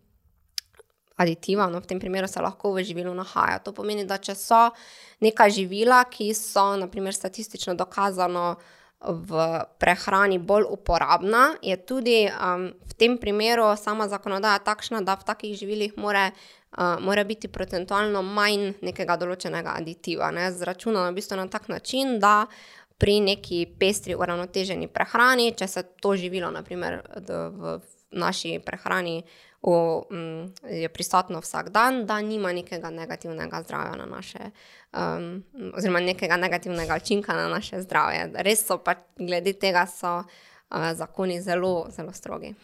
aditiva, 1.16 1.70
no, 1.72 1.80
v 1.80 1.88
tem 1.88 2.00
primeru 2.02 2.28
se 2.28 2.44
lahko 2.44 2.74
v 2.76 2.84
živilu 2.84 3.14
nahaja. 3.16 3.62
To 3.64 3.72
pomeni, 3.72 4.04
da 4.04 4.20
če 4.20 4.36
so 4.36 4.66
neka 5.24 5.48
živila, 5.48 6.02
ki 6.04 6.34
so 6.36 6.74
naprimer 6.76 7.16
statistično 7.16 7.78
dokazano 7.80 8.58
v 9.04 9.60
prehrani 9.78 10.38
bolj 10.38 10.66
uporabna, 10.70 11.54
je 11.62 11.76
tudi 11.76 12.26
um, 12.30 12.70
v 12.70 12.92
tem 12.94 13.18
primeru 13.18 13.76
sama 13.76 14.08
zakonodaja 14.08 14.62
takšna, 14.62 15.02
da 15.02 15.16
v 15.18 15.26
takih 15.26 15.58
živilih 15.58 15.96
more, 15.96 16.30
uh, 16.78 17.00
more 17.00 17.24
biti 17.24 17.48
procentualno 17.48 18.22
manj 18.22 18.78
nekega 18.82 19.16
določenega 19.18 19.74
aditiva. 19.74 20.30
Ne? 20.30 20.50
Zračunano 20.54 21.10
v 21.10 21.18
bistvu 21.18 21.40
na 21.40 21.48
tak 21.50 21.68
način, 21.68 22.18
da 22.22 22.46
pri 23.02 23.18
neki 23.20 23.66
pestri, 23.78 24.14
uravnoteženi 24.14 24.86
prehrani, 24.86 25.50
če 25.58 25.66
se 25.66 25.82
to 25.98 26.14
živilo, 26.14 26.52
naprimer 26.54 27.00
v 27.26 27.80
naši 28.14 28.60
prehrani, 28.62 29.24
v, 29.62 30.02
m, 30.10 30.54
je 30.70 30.88
prisotno 30.88 31.40
vsak 31.40 31.70
dan, 31.70 32.06
da 32.06 32.20
nima 32.20 32.52
nekega 32.52 32.90
negativnega 32.90 33.62
zdravja 33.62 33.96
na 33.96 34.06
naše, 34.06 34.38
um, 34.92 35.44
oziroma 35.76 36.00
nekega 36.00 36.36
negativnega 36.36 36.96
učinka 36.96 37.36
na 37.36 37.48
naše 37.48 37.82
zdravje. 37.82 38.30
Res 38.34 38.66
so 38.66 38.78
pa 38.78 38.94
glede 39.18 39.52
tega 39.52 39.86
so, 39.86 40.18
uh, 40.18 40.92
zakoni 40.94 41.40
zelo, 41.40 41.86
zelo 41.90 42.12
strogi. 42.12 42.54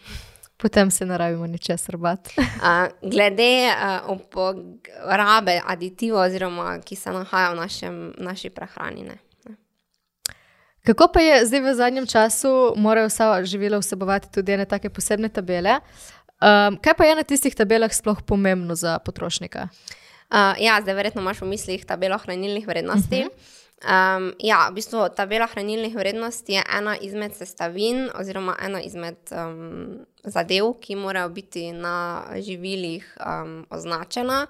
Potem 0.56 0.90
se 0.90 1.06
ne 1.06 1.18
rabimo 1.18 1.46
ničesar 1.46 1.96
bati. 1.96 2.34
uh, 2.38 2.90
glede 3.02 3.70
uh, 3.70 4.10
uporabe 4.16 5.60
aditivov, 5.66 6.20
oziroma 6.20 6.80
ki 6.84 6.96
se 6.96 7.10
nahajajo 7.10 7.54
v 7.54 7.56
našem, 7.56 8.12
naši 8.18 8.50
prehrani. 8.50 9.02
Ne. 9.02 9.18
Kako 10.88 11.08
pa 11.12 11.20
je 11.20 11.46
zdaj 11.46 11.60
v 11.60 11.74
zadnjem 11.74 12.06
času, 12.06 12.72
morajo 12.76 13.06
vsa 13.06 13.44
živila 13.44 13.78
vsebovati 13.78 14.30
tudi 14.32 14.52
ene 14.52 14.64
take 14.64 14.90
posebne 14.90 15.28
tabele? 15.28 15.80
Um, 16.38 16.76
kaj 16.78 16.94
pa 16.94 17.04
je 17.04 17.14
na 17.18 17.24
tistih 17.26 17.54
tabelah 17.54 17.90
sploh 17.90 18.22
pomembno 18.22 18.74
za 18.78 18.98
potrošnika? 19.02 19.68
Uh, 20.30 20.54
ja, 20.60 20.78
zdaj 20.82 20.94
verjetno 20.94 21.22
imaš 21.22 21.40
v 21.42 21.48
mislih 21.50 21.86
tabelo 21.86 22.18
hranilnih 22.18 22.66
vrednosti. 22.66 23.24
Uh 23.24 23.32
-huh. 23.32 24.16
um, 24.16 24.34
ja, 24.38 24.68
v 24.70 24.74
bistvu 24.74 25.08
tabela 25.16 25.46
hranilnih 25.46 25.96
vrednosti 25.96 26.52
je 26.52 26.62
ena 26.78 26.96
izmed 27.00 27.34
sestavin, 27.34 28.10
oziroma 28.14 28.56
ena 28.62 28.80
izmed 28.80 29.16
um, 29.30 29.98
zadev, 30.24 30.74
ki 30.80 30.96
morajo 30.96 31.28
biti 31.28 31.72
na 31.72 32.24
živilih 32.36 33.16
um, 33.26 33.66
označena. 33.70 34.46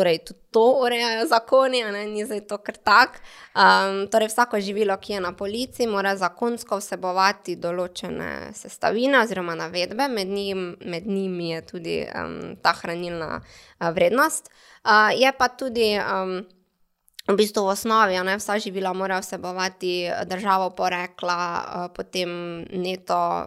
Torej, 0.00 0.18
tudi 0.24 0.40
to 0.50 0.62
urejajo 0.80 1.26
zakoni, 1.28 1.82
ne, 1.84 2.06
ni 2.08 2.24
zdaj 2.24 2.40
to 2.48 2.56
kar 2.64 2.76
tak. 2.80 3.18
Um, 3.52 4.06
torej, 4.08 4.30
vsako 4.32 4.56
živilo, 4.64 4.96
ki 4.96 5.12
je 5.12 5.20
na 5.20 5.32
polici, 5.36 5.84
mora 5.86 6.14
zakonsko 6.16 6.78
vsebovati 6.80 7.58
določene 7.60 8.54
sestavine 8.56 9.20
oziroma 9.20 9.58
navedbe, 9.60 10.06
med, 10.08 10.32
njim, 10.32 10.62
med 10.80 11.04
njimi 11.04 11.50
je 11.50 11.60
tudi 11.68 11.98
um, 12.08 12.56
ta 12.64 12.72
hranilna 12.78 13.42
uh, 13.42 13.90
vrednost. 13.92 14.48
Uh, 14.80 15.12
je 15.12 15.34
pa 15.36 15.50
tudi. 15.52 15.92
Um, 16.00 16.40
V 17.28 17.36
bistvu 17.36 17.62
v 17.62 17.70
osnovi 17.76 18.16
ne, 18.24 18.32
vsa 18.40 18.56
živila 18.58 18.90
morajo 18.96 19.20
vsebovati 19.22 20.08
državo 20.26 20.70
porekla, 20.74 21.90
potem 21.94 22.64
neto 22.72 23.46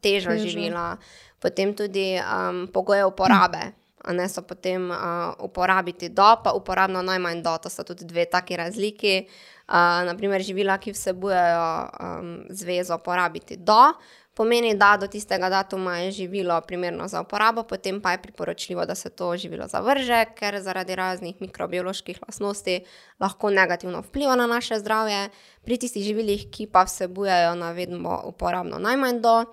težo 0.00 0.38
živila, 0.38 0.94
potem 1.42 1.74
tudi 1.76 2.14
um, 2.16 2.64
pogoje 2.72 3.04
uporabe 3.04 3.74
ne 4.08 4.28
so 4.28 4.42
potem 4.42 4.90
uh, 4.90 5.34
uporabiti 5.38 6.08
do, 6.08 6.36
pa 6.44 6.52
uporabno 6.52 7.02
najmanj 7.02 7.42
do. 7.42 7.58
To 7.62 7.70
so 7.70 7.84
tudi 7.84 8.04
dve 8.04 8.24
taki 8.24 8.56
razliki. 8.56 9.26
Uh, 9.68 10.02
naprimer, 10.06 10.42
živila, 10.42 10.78
ki 10.78 10.92
vsebujejo 10.92 11.66
um, 12.00 12.30
zvezo 12.50 12.98
porabiti 12.98 13.56
do, 13.56 13.92
pomeni, 14.34 14.74
da 14.74 14.96
do 14.96 15.06
tistega 15.06 15.50
datuma 15.52 15.98
je 15.98 16.10
živilo 16.10 16.60
primerno 16.60 17.08
za 17.08 17.20
uporabo, 17.20 17.62
potem 17.62 18.00
pa 18.00 18.12
je 18.12 18.22
priporočljivo, 18.22 18.86
da 18.86 18.94
se 18.94 19.10
to 19.10 19.36
živilo 19.36 19.66
zavrže, 19.68 20.24
ker 20.34 20.60
zaradi 20.62 20.94
raznih 20.94 21.40
mikrobioloških 21.40 22.18
lastnosti 22.26 22.80
lahko 23.20 23.50
negativno 23.50 24.00
vpliva 24.00 24.36
na 24.36 24.46
naše 24.46 24.78
zdravje. 24.78 25.28
Pri 25.62 25.76
tistih 25.76 26.04
živilih, 26.04 26.46
ki 26.50 26.66
pa 26.66 26.86
vsebujejo 26.88 27.54
navedbo 27.54 28.22
uporabno 28.26 28.78
najmanj 28.78 29.20
do. 29.20 29.44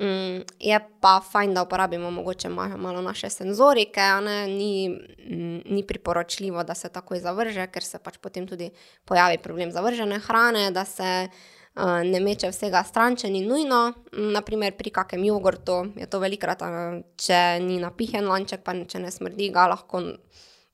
Mm, 0.00 0.44
je 0.60 0.80
pa 1.00 1.20
fajn, 1.20 1.54
da 1.54 1.62
uporabimo 1.62 2.10
mogoče 2.10 2.48
malo 2.48 3.02
naše 3.02 3.30
senzorike, 3.30 4.00
ni, 4.46 4.88
mm, 5.28 5.60
ni 5.74 5.86
priporočljivo, 5.86 6.64
da 6.64 6.74
se 6.74 6.88
takoj 6.88 7.20
zavrže, 7.20 7.66
ker 7.66 7.84
se 7.84 7.98
pač 7.98 8.16
potem 8.16 8.46
tudi 8.48 8.70
pojavi 9.04 9.38
problem 9.38 9.72
zavržene 9.72 10.18
hrane, 10.18 10.70
da 10.70 10.84
se 10.84 11.28
uh, 11.28 11.82
ne 12.04 12.20
meče 12.20 12.48
vsega 12.48 12.80
stran, 12.84 13.16
če 13.16 13.28
ni 13.30 13.42
nujno. 13.44 13.92
Mm, 14.16 14.30
Naprimer, 14.32 14.72
pri 14.76 14.90
kakem 14.90 15.24
jogurtu 15.24 15.82
je 15.96 16.08
to 16.08 16.18
velikrat, 16.18 16.64
če 17.16 17.60
ni 17.60 17.76
napihen 17.82 18.24
lanček, 18.24 18.64
pa 18.64 18.72
če 18.72 19.02
ne 19.04 19.12
smrdi, 19.12 19.50
ga 19.52 19.66
lahko 19.74 20.00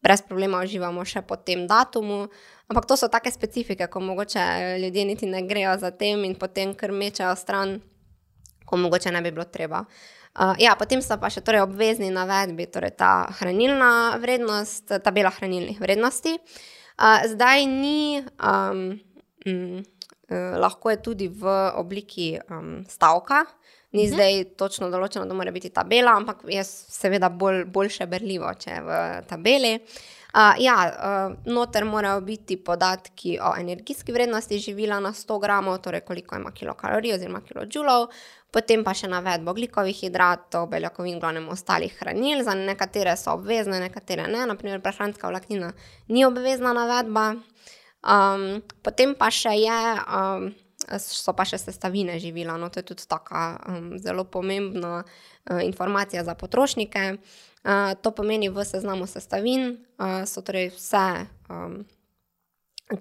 brez 0.06 0.22
problema 0.22 0.62
uživamo 0.62 1.02
še 1.04 1.24
po 1.26 1.34
tem 1.34 1.66
datumu. 1.66 2.28
Ampak 2.70 2.86
to 2.86 2.94
so 2.94 3.10
take 3.10 3.34
specifike, 3.34 3.90
ko 3.90 4.00
mogoče 4.00 4.78
ljudje 4.84 5.04
niti 5.04 5.26
ne 5.26 5.42
grejo 5.42 5.74
za 5.82 5.90
tem 5.90 6.22
in 6.24 6.38
potem 6.38 6.74
kar 6.78 6.94
mečejo 6.94 7.34
stran 7.34 7.80
ko 8.66 8.78
mogoče 8.80 9.12
ne 9.14 9.22
bi 9.24 9.32
bilo 9.32 9.46
treba. 9.48 9.84
Uh, 10.36 10.52
ja, 10.60 10.74
potem 10.76 11.00
so 11.00 11.16
pa 11.16 11.30
še 11.32 11.40
torej 11.40 11.64
obvezni 11.64 12.10
navedbi, 12.12 12.66
torej 12.68 12.92
ta 13.00 13.24
hranilna 13.38 14.18
vrednost, 14.20 14.98
ta 15.00 15.12
bela 15.14 15.32
hranilnih 15.32 15.78
vrednosti. 15.80 16.34
Uh, 16.96 17.24
zdaj 17.32 17.64
ni, 17.70 18.20
um, 18.36 18.98
mm, 19.46 19.80
uh, 19.80 20.58
lahko 20.60 20.92
je 20.92 20.98
tudi 21.00 21.30
v 21.32 21.54
obliki 21.80 22.34
um, 22.50 22.82
stavka, 22.90 23.46
ni 23.96 24.04
mhm. 24.04 24.12
zdaj 24.12 24.44
točno 24.60 24.90
določeno, 24.92 25.24
da 25.24 25.38
mora 25.38 25.54
biti 25.54 25.72
ta 25.72 25.86
bela, 25.88 26.18
ampak 26.20 26.44
je 26.52 26.60
seveda 26.68 27.32
bolj, 27.32 27.64
boljše 27.72 28.04
berljivo, 28.10 28.52
če 28.60 28.76
je 28.76 28.84
v 28.84 29.00
tabeli. 29.30 29.72
Uh, 29.80 30.15
ja, 30.58 30.76
uh, 30.92 31.52
noter 31.52 31.84
morajo 31.84 32.20
biti 32.20 32.56
podatki 32.56 33.38
o 33.40 33.54
energijski 33.58 34.12
vrednosti 34.12 34.58
živila 34.58 35.00
na 35.00 35.12
100 35.12 35.40
gramov, 35.40 35.78
torej 35.78 36.00
koliko 36.00 36.36
ima 36.36 36.50
kilokalorij 36.52 37.14
oziroma 37.14 37.40
kilojulov, 37.40 38.10
potem 38.52 38.84
pa 38.84 38.92
še 38.96 39.08
navedbo 39.08 39.54
glikovih 39.56 39.96
hidratov, 39.96 40.68
beljakovin, 40.72 41.20
glavnem 41.20 41.48
ostalih 41.48 41.94
hranil, 42.00 42.44
za 42.44 42.54
nekatere 42.54 43.16
so 43.16 43.32
obvezne, 43.36 43.80
nekatere 43.80 44.28
ne, 44.28 44.44
naprimer 44.50 44.82
prehranska 44.84 45.30
vlaknina 45.32 45.72
ni 46.08 46.24
obvezna 46.28 46.74
navedba. 46.76 47.26
Um, 48.06 48.62
potem 48.86 49.16
pa 49.18 49.32
še 49.34 49.56
je, 49.56 49.80
um, 50.04 50.50
so 51.00 51.32
pa 51.34 51.48
še 51.48 51.58
sestavine 51.58 52.20
živila, 52.22 52.58
no 52.60 52.68
to 52.70 52.84
je 52.84 52.92
tudi 52.92 53.08
taka 53.08 53.56
um, 53.66 53.96
zelo 53.98 54.28
pomembna 54.28 55.00
uh, 55.00 55.64
informacija 55.64 56.28
za 56.28 56.36
potrošnike. 56.38 57.08
To 58.02 58.10
pomeni 58.14 58.46
v 58.48 58.62
seznamu 58.62 59.08
sestavin, 59.10 59.74
uh, 59.98 60.22
so 60.22 60.38
torej 60.46 60.70
vse, 60.76 61.26
um, 61.50 61.80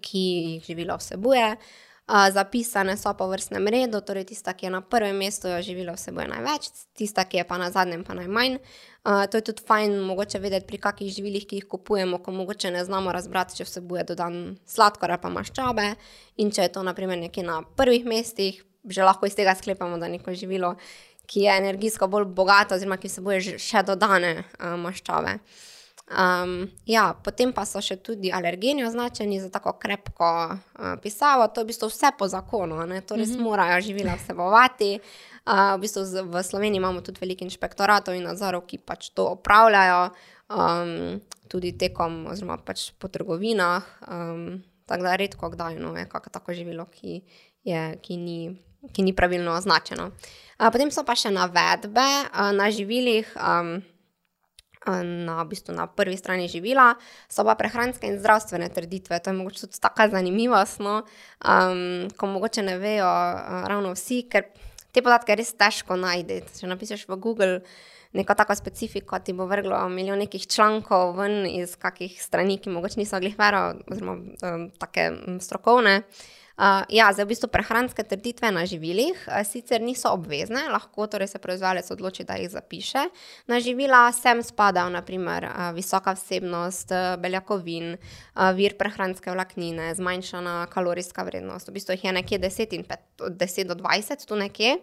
ki 0.02 0.24
jih 0.58 0.64
živilo 0.66 0.98
vsebuje. 0.98 1.58
Zapisane 2.06 2.98
so 3.02 3.10
po 3.18 3.26
vrstnem 3.26 3.66
redu, 3.68 3.98
torej 4.02 4.28
tista, 4.30 4.54
ki 4.54 4.68
je 4.68 4.70
na 4.70 4.82
prvem 4.82 5.18
mestu, 5.18 5.50
jo 5.50 5.62
živilo 5.66 5.96
vsebuje 5.98 6.28
največ, 6.30 6.68
tista, 6.94 7.24
ki 7.26 7.38
je 7.38 7.46
pa 7.50 7.58
na 7.58 7.72
zadnjem, 7.74 8.04
pa 8.06 8.14
najmanj. 8.14 8.60
To 9.02 9.38
je 9.38 9.42
tudi 9.42 9.66
fajn, 9.66 9.98
mogoče 10.06 10.40
vedeti, 10.40 10.68
pri 10.70 10.78
kakih 10.78 11.10
živilih, 11.10 11.48
ki 11.50 11.56
jih 11.56 11.66
kupujemo, 11.66 12.22
ko 12.22 12.32
mogoče 12.32 12.70
ne 12.72 12.86
znamo 12.86 13.10
razbrati, 13.10 13.58
če 13.58 13.66
vsebuje 13.66 14.04
dodan 14.14 14.38
sladkor 14.70 15.16
ali 15.16 15.22
pa 15.22 15.34
maščobe. 15.34 15.88
In 16.38 16.54
če 16.54 16.70
je 16.70 16.76
to 16.78 16.86
naprimer 16.86 17.18
nekje 17.18 17.42
na 17.44 17.64
prvih 17.66 18.06
mestih, 18.06 18.62
že 18.86 19.02
lahko 19.02 19.26
iz 19.26 19.34
tega 19.34 19.58
sklepamo, 19.58 19.98
da 19.98 20.06
neko 20.06 20.34
živilo, 20.38 20.76
ki 21.28 21.46
je 21.46 21.58
energijsko 21.58 22.08
bolj 22.08 22.26
bogato, 22.26 22.76
oziroma 22.76 22.98
ki 22.98 23.12
vsebuje 23.12 23.58
še 23.62 23.84
dodane 23.88 24.38
uh, 24.44 24.76
maščobe. 24.80 25.40
Um, 26.06 26.68
ja, 26.86 27.16
potem 27.26 27.50
pa 27.50 27.64
so 27.66 27.82
še 27.82 27.96
tudi 28.06 28.30
alergeni 28.30 28.84
označeni 28.86 29.40
za 29.42 29.50
tako 29.50 29.74
krepko 29.82 30.28
uh, 30.54 30.92
pisavo. 31.02 31.48
To 31.50 31.64
je 31.64 31.66
v 31.66 31.70
bistvu 31.72 31.90
vse 31.90 32.12
po 32.18 32.28
zakonu, 32.30 32.78
ne? 32.86 33.02
to 33.02 33.16
res 33.18 33.30
mm 33.30 33.36
-hmm. 33.36 33.42
morajo 33.42 33.82
živila 33.82 34.16
vsebovati. 34.16 35.00
Uh, 35.46 35.74
v, 35.78 35.82
bistvu 35.82 36.06
z, 36.06 36.22
v 36.22 36.44
Sloveniji 36.44 36.78
imamo 36.78 37.02
tudi 37.02 37.20
veliko 37.22 37.44
inšpektoratov 37.44 38.16
in 38.16 38.24
nadzorov, 38.24 38.66
ki 38.66 38.78
pač 38.78 39.10
to 39.10 39.26
opravljajo, 39.26 40.10
um, 40.50 41.22
tudi 41.48 41.78
tekom, 41.78 42.28
oziroma 42.28 42.58
pač 42.58 42.92
po 43.00 43.08
trgovinah. 43.08 43.84
Um, 44.08 44.64
tako 44.86 45.04
da 45.04 45.16
redko 45.16 45.50
kdaj 45.50 45.76
no, 45.80 45.98
je 45.98 46.06
kakšno 46.06 46.32
tako 46.32 46.54
živilo, 46.54 46.86
ki, 46.86 47.22
je, 47.64 47.98
ki, 48.02 48.18
ni, 48.18 48.62
ki 48.94 49.02
ni 49.02 49.14
pravilno 49.14 49.52
označeno. 49.58 50.06
Uh, 50.06 50.45
potem 50.72 50.92
so 50.92 51.04
pa 51.04 51.18
še 51.20 51.34
navedbe 51.36 52.08
na 52.56 52.72
živilih. 52.72 53.28
Um, 53.36 53.84
na, 54.86 55.42
v 55.42 55.50
bistvu 55.50 55.74
na 55.74 55.88
prvi 55.90 56.14
strani 56.14 56.46
živila, 56.46 56.94
so 57.26 57.42
pa 57.42 57.56
prehranske 57.58 58.06
in 58.06 58.20
zdravstvene 58.22 58.70
trditve. 58.70 59.18
To 59.18 59.34
je 59.34 59.38
mogoče 59.38 59.66
tudi 59.66 59.82
tako 59.82 60.06
zanimivost, 60.14 60.80
no? 60.80 61.02
um, 61.42 62.06
ko 62.14 62.30
mogoče 62.30 62.62
ne 62.62 62.78
vejo 62.78 63.10
uh, 63.10 63.66
ravno 63.66 63.96
vsi, 63.98 64.28
ker 64.30 64.46
te 64.94 65.02
podatke 65.02 65.36
res 65.36 65.56
težko 65.58 65.98
najti. 65.98 66.44
Če 66.60 66.70
napišeš 66.70 67.08
v 67.10 67.18
Google 67.18 67.60
neko 68.16 68.38
tako 68.38 68.56
specifiko, 68.56 69.18
ti 69.20 69.34
bo 69.34 69.50
vrglo 69.50 69.82
milijon 69.90 70.22
nekih 70.22 70.46
člankov 70.48 71.18
ven 71.18 71.50
iz 71.50 71.76
kakih 71.82 72.14
strani, 72.22 72.62
ki 72.62 72.70
mogoče 72.70 73.02
niso 73.02 73.20
glih 73.20 73.36
vero, 73.42 73.74
oziroma 73.90 74.38
um, 74.46 74.70
take 74.78 75.10
strokovne. 75.42 76.04
Uh, 76.06 76.45
ja, 76.90 77.10
zdaj 77.12 77.26
v 77.26 77.32
bistvu 77.34 77.50
prehranske 77.52 78.04
trditve 78.08 78.48
na 78.52 78.64
živilih 78.66 79.18
uh, 79.28 79.42
sicer 79.44 79.82
niso 79.84 80.14
obvezne, 80.16 80.62
lahko 80.72 81.08
torej 81.12 81.28
se 81.28 81.40
proizvajalec 81.44 81.92
odloči, 81.92 82.24
da 82.24 82.38
jih 82.40 82.50
zapiše. 82.50 83.04
Na 83.52 83.60
živila 83.60 84.08
sem 84.16 84.44
spadajo 84.44 84.90
naprimer 84.90 85.50
uh, 85.50 85.76
visoka 85.76 86.14
vsebnost 86.16 86.92
uh, 86.96 87.20
beljakovin, 87.20 87.98
uh, 87.98 88.52
vir 88.56 88.78
prehranske 88.80 89.32
vlaknine, 89.36 89.92
zmanjšana 89.96 90.68
kalorijska 90.72 91.28
vrednost. 91.28 91.68
V 91.68 91.76
bistvu 91.76 91.98
jih 91.98 92.08
je 92.08 92.16
nekje 92.22 92.40
10, 92.40 92.80
5, 92.88 93.30
10 93.36 93.72
do 93.74 93.76
20, 93.76 94.28
tu 94.28 94.40
nekje. 94.40 94.78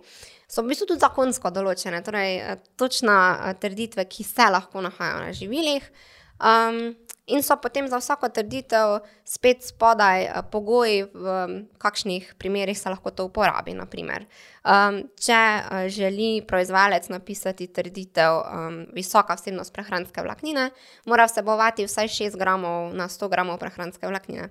So 0.52 0.60
v 0.60 0.74
bistvu 0.74 0.92
tudi 0.92 1.00
zakonsko 1.00 1.48
določene, 1.56 2.02
torej 2.04 2.42
točna 2.76 3.54
trditve, 3.60 4.04
ki 4.04 4.28
se 4.28 4.50
lahko 4.52 4.84
nahajajo 4.84 5.24
na 5.24 5.32
živilih. 5.32 5.88
Um, 6.36 6.92
in 7.32 7.42
so 7.42 7.56
potem 7.56 7.88
za 7.88 7.98
vsako 7.98 8.28
trditev 8.28 9.00
spet 9.24 9.64
spodaj 9.64 10.26
uh, 10.28 10.42
pogoji, 10.50 11.02
v 11.08 11.24
um, 11.24 11.54
kakšnih 11.78 12.34
primerih 12.38 12.78
se 12.78 12.90
lahko 12.92 13.10
to 13.10 13.24
uporabi. 13.24 13.72
Um, 13.72 15.02
če 15.16 15.40
uh, 15.40 15.88
želi 15.88 16.44
proizvajalec 16.46 17.08
napisati 17.08 17.66
trditev 17.66 18.42
um, 18.42 18.78
visoka 18.92 19.34
vsebnost 19.34 19.72
prehranske 19.72 20.22
vlaknine, 20.22 20.70
mora 21.06 21.26
vsebovati 21.26 21.88
vsaj 21.88 22.08
6 22.08 22.38
gramov 22.38 22.92
na 22.94 23.08
100 23.08 23.28
gramov 23.32 23.58
prehranske 23.58 24.06
vlaknine. 24.06 24.50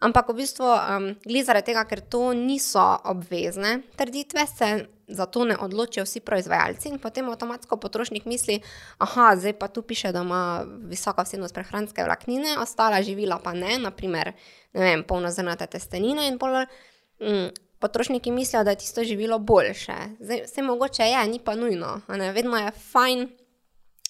Ampak 0.00 0.30
v 0.32 0.40
bistvu, 0.40 0.64
um, 0.64 1.10
glede 1.26 1.44
zaradi 1.44 1.72
tega, 1.72 1.84
ker 1.84 2.00
to 2.00 2.32
niso 2.32 2.84
obvezne 3.04 3.82
trditve, 4.00 4.46
se 4.48 4.68
za 5.10 5.26
to 5.26 5.44
ne 5.44 5.56
odločijo 5.60 6.04
vsi 6.04 6.20
proizvajalci 6.24 6.88
in 6.88 6.98
potem 6.98 7.28
avtomatsko 7.28 7.76
potrošnik 7.76 8.24
misli, 8.24 8.60
da 8.98 9.26
zdaj 9.36 9.52
pa 9.58 9.68
tu 9.68 9.82
piše, 9.82 10.12
da 10.12 10.22
ima 10.22 10.64
visoka 10.88 11.22
vsebnost 11.22 11.54
prehranske 11.54 12.04
vlaknine, 12.04 12.56
ostala 12.62 13.02
živila 13.02 13.40
pa 13.44 13.52
ne, 13.52 13.78
naprimer, 13.78 14.32
ne 14.72 14.80
vem, 14.80 15.04
polnozrnate 15.04 15.66
testenine 15.66 16.28
in 16.28 16.38
pol. 16.38 16.64
Mm, 17.20 17.50
Potrošniki 17.80 18.30
mislijo, 18.30 18.64
da 18.64 18.70
je 18.70 18.78
tisto 18.78 19.04
živilo 19.04 19.38
boljše. 19.38 19.94
Zdaj, 20.20 20.42
vse 20.44 20.62
mogoče 20.62 21.02
je, 21.02 21.26
ni 21.28 21.38
pa 21.44 21.54
nujno. 21.54 22.00
Vedno 22.08 22.56
je 22.56 22.70
fajn, 22.70 23.28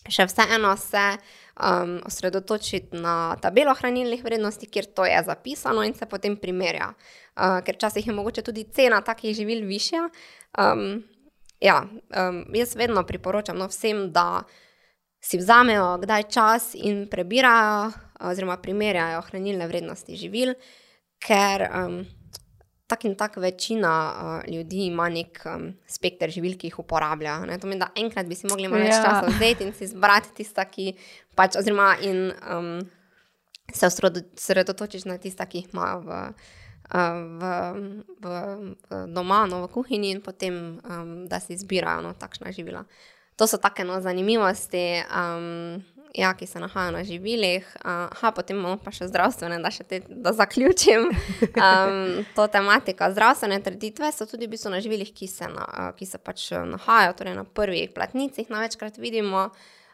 še 0.08 0.26
vseeno 0.28 0.72
se 0.80 1.04
um, 1.60 1.98
osredotočiti 2.06 2.96
na 2.96 3.36
tabelo 3.42 3.74
hranilnih 3.74 4.24
vrednosti, 4.24 4.66
kjer 4.66 4.88
to 4.96 5.04
je 5.04 5.22
zapisano 5.26 5.84
in 5.84 5.94
se 5.94 6.06
potem 6.06 6.36
primerja. 6.36 6.92
Uh, 7.36 7.60
ker 7.64 7.76
včasih 7.76 8.06
je 8.06 8.14
mogoče 8.14 8.42
tudi 8.42 8.64
cena 8.72 9.00
takih 9.04 9.36
živil 9.36 9.66
višja. 9.68 10.08
Um, 10.58 11.02
ja, 11.60 11.82
um, 11.84 12.44
jaz 12.54 12.76
vedno 12.76 13.04
priporočam 13.06 13.58
no, 13.58 13.68
vsem, 13.68 14.08
da 14.12 14.42
si 15.20 15.36
vzamejo 15.36 15.98
kdaj 16.00 16.30
čas 16.32 16.70
in 16.74 17.04
prebirajo 17.10 17.90
oziroma 18.30 18.56
primerjajo 18.60 19.20
hranilne 19.28 19.68
vrednosti 19.68 20.16
živil, 20.16 20.54
ker. 21.20 21.68
Um, 21.68 22.00
tako 22.90 23.08
in 23.08 23.16
tako 23.18 23.40
večina 23.40 23.92
uh, 24.10 24.52
ljudi 24.52 24.86
ima 24.86 25.08
nek 25.08 25.40
um, 25.46 25.68
spekter 25.86 26.30
živil, 26.30 26.56
ki 26.58 26.70
jih 26.70 26.78
uporablja. 26.82 27.38
Ne? 27.46 27.58
To 27.58 27.68
pomeni, 27.68 27.80
da 27.80 27.90
enkrat 27.96 28.26
bi 28.26 28.38
si 28.38 28.48
mogli 28.50 28.68
malo 28.68 28.82
več 28.82 28.96
ja. 28.96 29.04
časa 29.04 29.34
vzeti 29.36 29.68
in 29.68 29.74
si 29.76 29.86
izbrati 29.86 30.34
tiste, 30.40 30.64
ki 30.70 30.88
pač, 31.38 31.58
oziroma 31.60 31.92
in 32.06 32.32
um, 32.42 32.72
se 33.72 33.86
osredotočiti 33.86 35.08
na 35.08 35.20
tiste, 35.22 35.46
ki 35.46 35.62
jih 35.62 35.70
imajo 35.70 36.02
v, 36.08 36.18
uh, 36.90 37.22
v, 37.40 37.54
v, 38.26 38.34
v 38.90 39.04
doma, 39.14 39.44
no, 39.50 39.62
v 39.68 39.72
kuhinji, 39.76 40.10
in 40.16 40.24
potem 40.26 40.60
um, 40.82 41.14
da 41.30 41.40
si 41.40 41.54
izbirajo 41.54 42.02
no, 42.08 42.12
takšna 42.18 42.52
živila. 42.56 42.84
To 43.38 43.46
so 43.46 43.56
take 43.62 43.86
no, 43.88 44.02
zanimivosti. 44.04 45.00
Um, 45.08 45.80
ja, 46.14 46.34
ki 46.34 46.46
se 46.46 46.60
nahajajo 46.60 46.92
na 46.92 47.04
živilih, 47.04 47.66
uh, 47.84 48.30
potem 48.34 48.58
imamo 48.58 48.78
pa 48.82 48.92
še 48.94 49.08
zdravstvene, 49.10 49.60
da, 49.62 49.70
še 49.74 49.84
te, 49.86 50.00
da 50.08 50.32
zaključim 50.34 51.06
um, 51.66 52.24
to 52.36 52.46
tematiko. 52.50 53.10
Zdravstvene 53.14 53.60
trditve 53.64 54.10
so 54.12 54.26
tudi 54.30 54.48
v 54.48 54.54
bistvu 54.54 54.74
na 54.74 54.80
živilih, 54.82 55.12
ki 55.14 55.28
se, 55.30 55.48
na, 55.50 55.66
uh, 55.66 55.92
ki 55.96 56.08
se 56.08 56.18
pač 56.18 56.50
nahajajo 56.54 57.14
torej 57.18 57.38
na 57.38 57.44
prvih 57.44 57.94
platnicah, 57.94 58.50
največkrat 58.50 58.98
vidimo. 59.02 59.48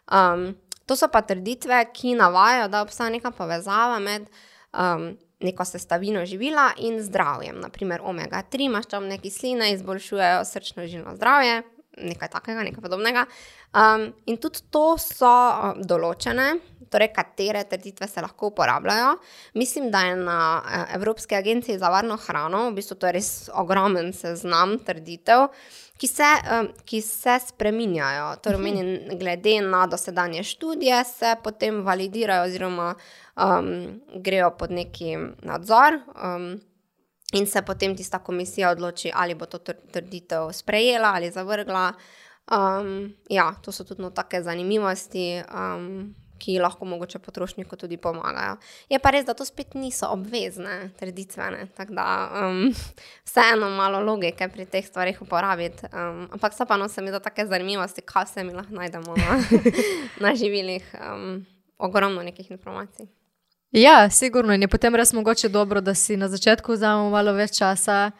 Um, 0.06 0.54
to 0.86 0.96
so 0.96 1.10
pa 1.12 1.22
trditve, 1.26 1.82
ki 1.92 2.16
navajajo, 2.18 2.70
da 2.72 2.82
obstaja 2.86 3.12
neka 3.12 3.34
povezava 3.36 4.00
med 4.00 4.28
um, 4.72 5.12
neko 5.40 5.64
sestavino 5.68 6.24
živila 6.26 6.70
in 6.80 7.00
zdravjem. 7.02 7.60
Naprimer, 7.60 8.00
omega-3 8.00 8.70
maščobne 8.72 9.18
kisline 9.20 9.72
izboljšujejo 9.74 10.44
srčno-žilno 10.48 11.16
zdravje, 11.18 11.62
nekaj 11.96 12.28
takega, 12.28 12.64
nekaj 12.66 12.82
podobnega. 12.84 13.26
Um, 13.76 14.10
in 14.26 14.38
tudi 14.40 14.62
to 14.72 14.96
so 15.00 15.28
uh, 15.28 15.72
določene, 15.76 16.54
torej 16.92 17.10
katere 17.16 17.64
trditve 17.68 18.08
se 18.08 18.22
lahko 18.22 18.52
uporabljajo. 18.52 19.16
Mislim, 19.58 19.90
da 19.90 20.04
je 20.06 20.18
na 20.20 20.38
uh, 20.60 20.84
Evropski 20.96 21.36
agenciji 21.38 21.78
za 21.80 21.90
varno 21.92 22.18
hrano, 22.26 22.68
v 22.70 22.78
bistvu 22.78 22.98
to 23.00 23.10
je 23.10 23.16
res 23.18 23.32
ogromen 23.54 24.12
seznam 24.16 24.78
trditev. 24.84 25.48
Ki 25.96 26.08
se, 26.10 26.28
um, 26.52 26.66
ki 26.84 27.00
se 27.00 27.38
spreminjajo, 27.40 28.34
torej, 28.44 28.60
meni, 28.60 29.16
glede 29.16 29.54
na 29.64 29.86
dosedanje 29.88 30.44
študije, 30.44 30.98
se 31.08 31.36
potem 31.44 31.80
validirajo, 31.86 32.44
oziroma 32.50 32.90
um, 32.92 33.70
grejo 34.20 34.50
pod 34.58 34.76
neki 34.76 35.16
nadzor. 35.48 36.02
Um, 36.12 36.50
in 37.32 37.46
se 37.46 37.62
potem 37.62 37.96
tista 37.96 38.18
komisija 38.18 38.70
odloči, 38.70 39.10
ali 39.14 39.34
bo 39.34 39.46
to 39.46 39.58
trditev 39.92 40.52
sprejela 40.52 41.12
ali 41.14 41.30
zavrgla. 41.30 41.92
Um, 42.46 43.14
ja, 43.30 43.54
to 43.62 43.72
so 43.72 43.84
tudi 43.84 44.02
no, 44.02 44.10
take 44.14 44.42
zanimivosti, 44.42 45.42
um, 45.50 46.14
ki 46.38 46.58
lahko 46.60 46.84
mogoče 46.84 47.18
potrošniku 47.18 47.76
tudi 47.76 47.96
pomagajo. 47.96 48.58
Je 48.88 49.00
pa 49.02 49.10
res, 49.10 49.24
da 49.26 49.34
to 49.34 49.44
spet 49.44 49.74
niso 49.74 50.06
obvezne 50.12 50.92
tradicijske, 50.98 51.66
tako 51.74 51.96
da 51.98 52.06
um, 52.44 52.70
vseeno 53.26 53.70
malo 53.74 54.04
logike 54.04 54.48
pri 54.48 54.68
teh 54.70 54.86
stvarih 54.86 55.18
uporabiti. 55.22 55.90
Um, 55.90 56.28
ampak 56.38 56.54
so 56.54 56.68
pa 56.68 56.76
no, 56.76 56.88
se 56.88 57.02
mi 57.02 57.10
da 57.10 57.18
take 57.20 57.46
zanimivosti, 57.46 58.06
kaj 58.06 58.30
se 58.30 58.44
mi 58.44 58.54
lahko 58.54 58.74
najdemo 58.74 59.16
na, 59.16 59.42
na 60.28 60.34
živilih. 60.34 60.94
Um, 61.00 61.46
ogromno 61.78 62.22
nekih 62.22 62.50
informacij. 62.50 63.06
Ja, 63.76 64.10
sigurno 64.10 64.54
in 64.54 64.62
je 64.64 64.68
potem 64.68 64.94
res 64.96 65.12
mogoče 65.12 65.48
dobro, 65.48 65.80
da 65.80 65.94
si 65.94 66.16
na 66.16 66.28
začetku 66.32 66.72
vzamemo 66.72 67.10
malo 67.12 67.34
več 67.36 67.58
časa. 67.58 68.10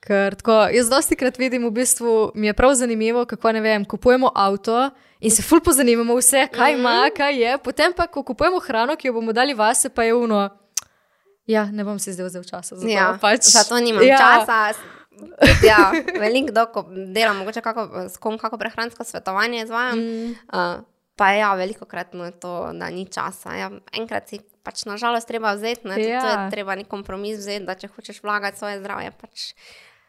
Ker 0.00 0.34
tako, 0.36 0.56
jaz 0.72 0.88
dosti 0.92 1.16
krat 1.16 1.38
vidim, 1.40 1.64
v 1.68 1.72
bistvu 1.76 2.12
mi 2.34 2.48
je 2.48 2.54
prav 2.56 2.74
zanimivo, 2.76 3.24
kako 3.28 3.52
ne 3.56 3.62
vem, 3.64 3.84
kupujemo 3.84 4.28
avto 4.34 4.90
in 5.20 5.32
se 5.32 5.44
ful 5.44 5.60
pozanimamo 5.64 6.16
vse, 6.16 6.46
kaj 6.52 6.76
ima, 6.76 6.94
mhm. 7.06 7.16
kaj 7.16 7.40
je. 7.42 7.56
Potem 7.64 7.96
pa, 7.96 8.06
ko 8.12 8.24
kupujemo 8.24 8.60
hrano, 8.60 8.96
ki 8.96 9.08
jo 9.08 9.16
bomo 9.16 9.32
dali 9.32 9.56
vase, 9.56 9.88
pa 9.88 10.04
je 10.04 10.14
uno. 10.14 10.42
Ja, 11.48 11.64
ne 11.72 11.84
bom 11.84 11.98
si 11.98 12.12
zdaj 12.12 12.28
vzel 12.28 12.44
časa 12.44 12.76
za 12.76 12.84
to. 12.84 12.92
Ja, 12.92 13.14
pač, 13.20 13.48
zato 13.48 13.80
nimam 13.80 14.04
ja. 14.04 14.20
časa. 14.20 14.76
Ja, 15.64 15.92
Veliko 16.20 16.84
delam, 17.12 17.40
mogoče 17.40 17.60
kako, 17.60 18.08
s 18.08 18.20
kom 18.20 18.38
kako 18.38 18.60
prehransko 18.60 19.04
svetovanje 19.04 19.64
izvajam. 19.64 19.98
Mm. 19.98 20.36
Uh, 20.52 20.84
pa 21.16 21.32
ja, 21.32 21.54
veliko 21.54 21.84
krat 21.84 22.12
mu 22.12 22.24
je 22.24 22.36
to, 22.40 22.54
da 22.72 22.88
ni 22.90 23.04
časa. 23.04 23.56
Ja, 23.56 23.70
enkrat 23.96 24.28
si 24.28 24.40
pač 24.62 24.84
nažalost 24.84 25.28
treba 25.28 25.54
vzeti, 25.54 25.88
ne, 25.88 26.00
ja. 26.02 26.20
to 26.20 26.28
je 26.28 26.50
treba 26.50 26.74
neki 26.74 26.90
kompromis 26.90 27.38
vzeti, 27.38 27.64
da 27.64 27.74
če 27.74 27.88
hočeš 27.94 28.22
vlagati 28.22 28.58
svoje 28.58 28.80
zdravje, 28.80 29.12
pač 29.20 29.52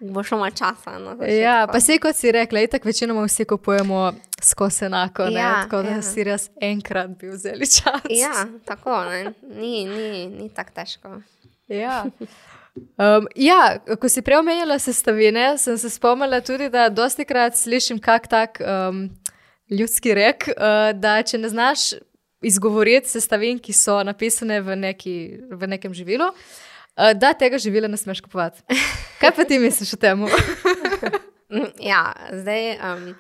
bo 0.01 0.23
šlo 0.23 0.37
malo 0.37 0.51
časa. 0.51 0.97
No, 0.99 1.15
ja, 1.25 1.67
pa 1.71 1.79
se 1.79 1.97
kot 2.01 2.15
si 2.15 2.31
rekla, 2.31 2.65
tako 2.67 2.89
večinoma 2.89 3.25
vsi 3.25 3.45
kupujemo 3.45 4.13
skozi 4.41 4.85
enako, 4.85 5.23
ja, 5.23 5.61
tako 5.63 5.83
da 5.83 5.89
ja. 5.89 6.01
si 6.01 6.23
res 6.23 6.49
enkrat 6.61 7.09
bi 7.09 7.29
vzeli 7.29 7.67
čas. 7.67 8.07
Ja, 8.09 8.47
tako, 8.65 9.03
ne. 9.05 9.33
ni, 9.41 9.85
ni, 9.85 10.27
ni 10.27 10.49
tako 10.49 10.71
težko. 10.75 11.21
Ja. 11.67 12.03
Um, 12.97 13.27
ja, 13.35 13.77
ko 13.99 14.09
si 14.09 14.23
prej 14.23 14.39
omenjala 14.39 14.79
sestavine, 14.79 15.57
sem 15.57 15.77
se 15.77 15.89
spomnila 15.89 16.41
tudi, 16.41 16.69
da 16.71 16.89
dosti 16.89 17.25
krat 17.27 17.57
slišim 17.59 17.99
kak 17.99 18.27
tak 18.31 18.61
um, 18.63 19.09
ljudski 19.69 20.15
rek, 20.15 20.47
uh, 20.55 20.91
da 20.95 21.19
če 21.23 21.37
ne 21.37 21.51
znaš 21.51 21.91
izgovoriti 22.41 23.09
sestavin, 23.09 23.59
ki 23.59 23.73
so 23.73 23.99
napisane 24.03 24.61
v, 24.61 24.75
neki, 24.75 25.15
v 25.51 25.69
nekem 25.75 25.93
živilu, 25.93 26.31
uh, 26.31 27.11
da 27.15 27.33
tega 27.33 27.59
živila 27.61 27.87
ne 27.87 27.97
smeš 27.97 28.21
kupovati. 28.21 28.63
Kaj 29.21 29.35
pa 29.35 29.45
ti 29.45 29.59
misliš 29.59 29.93
o 29.93 30.01
tem? 30.01 30.25
ja, 31.91 32.11
zdaj. 32.31 32.75
Um, 32.79 33.13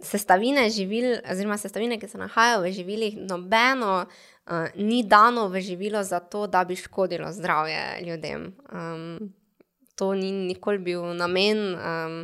Sestavine 0.00 0.62
živil, 0.72 1.18
oziroma 1.28 1.58
sestavine, 1.60 1.98
ki 2.00 2.08
se 2.08 2.16
nahajajo 2.16 2.62
v 2.62 2.70
živilih, 2.72 3.18
nobeno 3.28 4.06
uh, 4.06 4.70
ni 4.80 5.02
dano 5.04 5.50
v 5.52 5.60
živilo 5.60 6.00
zato, 6.02 6.46
da 6.46 6.64
bi 6.64 6.76
škodilo 6.76 7.28
zdravje 7.36 8.00
ljudem. 8.06 8.46
Um, 8.72 9.34
to 9.94 10.14
ni 10.14 10.32
nikoli 10.32 10.78
bil 10.78 11.04
namen. 11.14 11.60
Um, 11.74 12.16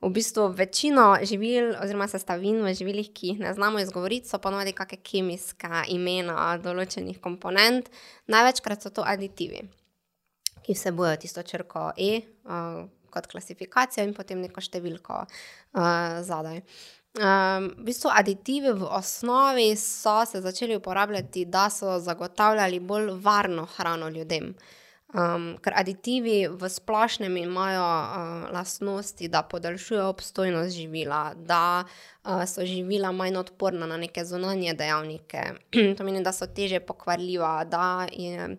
v 0.00 0.10
bistvu 0.14 0.48
večino 0.54 1.16
živil, 1.22 1.72
oziroma 1.82 2.06
sestavin 2.08 2.62
v 2.62 2.74
živilih, 2.74 3.10
ki 3.14 3.32
jih 3.32 3.40
ne 3.42 3.54
znamo 3.54 3.80
izgovoriti, 3.82 4.28
so 4.28 4.38
ponovadi 4.38 4.72
kakšne 4.72 5.02
kemijske 5.02 5.82
imena 5.94 6.52
določenih 6.62 7.18
komponent. 7.20 7.90
Največkrat 8.30 8.86
so 8.86 8.94
to 8.94 9.02
aditivi, 9.02 9.64
ki 10.62 10.76
vsebujejo 10.76 11.24
tisto 11.24 11.42
črko 11.42 11.90
E 11.96 12.12
uh, 12.20 12.86
kot 13.10 13.26
klasifikacijo 13.26 14.06
in 14.06 14.14
potem 14.14 14.40
neko 14.44 14.62
številko 14.62 15.24
uh, 15.24 16.22
zadaj. 16.22 16.62
Um, 17.18 17.72
v 17.80 17.88
bistvu 17.88 18.12
aditivi 18.14 18.70
v 18.78 18.86
osnovi 18.94 19.72
so 19.80 20.20
se 20.28 20.42
začeli 20.44 20.76
uporabljati, 20.78 21.48
da 21.50 21.66
so 21.72 21.96
zagotavljali 21.98 22.78
bolj 22.78 23.16
varno 23.24 23.66
hrano 23.74 24.12
ljudem. 24.14 24.52
Um, 25.08 25.54
ker 25.64 25.72
aditivi 25.72 26.44
v 26.52 26.68
splošnem 26.68 27.32
imajo 27.40 27.80
uh, 27.80 28.50
lastnosti, 28.52 29.28
da 29.32 29.40
podaljšujejo 29.40 30.04
obstojnost 30.12 30.76
živila, 30.76 31.32
da 31.32 31.84
uh, 31.84 32.44
so 32.44 32.60
živila 32.68 33.08
manj 33.16 33.38
odporna 33.40 33.86
na 33.88 33.96
neke 33.96 34.24
zunanje 34.24 34.74
dejavnike, 34.76 35.44
to 35.72 36.02
pomeni, 36.02 36.20
da 36.20 36.32
so 36.32 36.44
teže 36.46 36.82
pokvarljiva, 36.84 37.64
da 37.64 38.04
je 38.12 38.56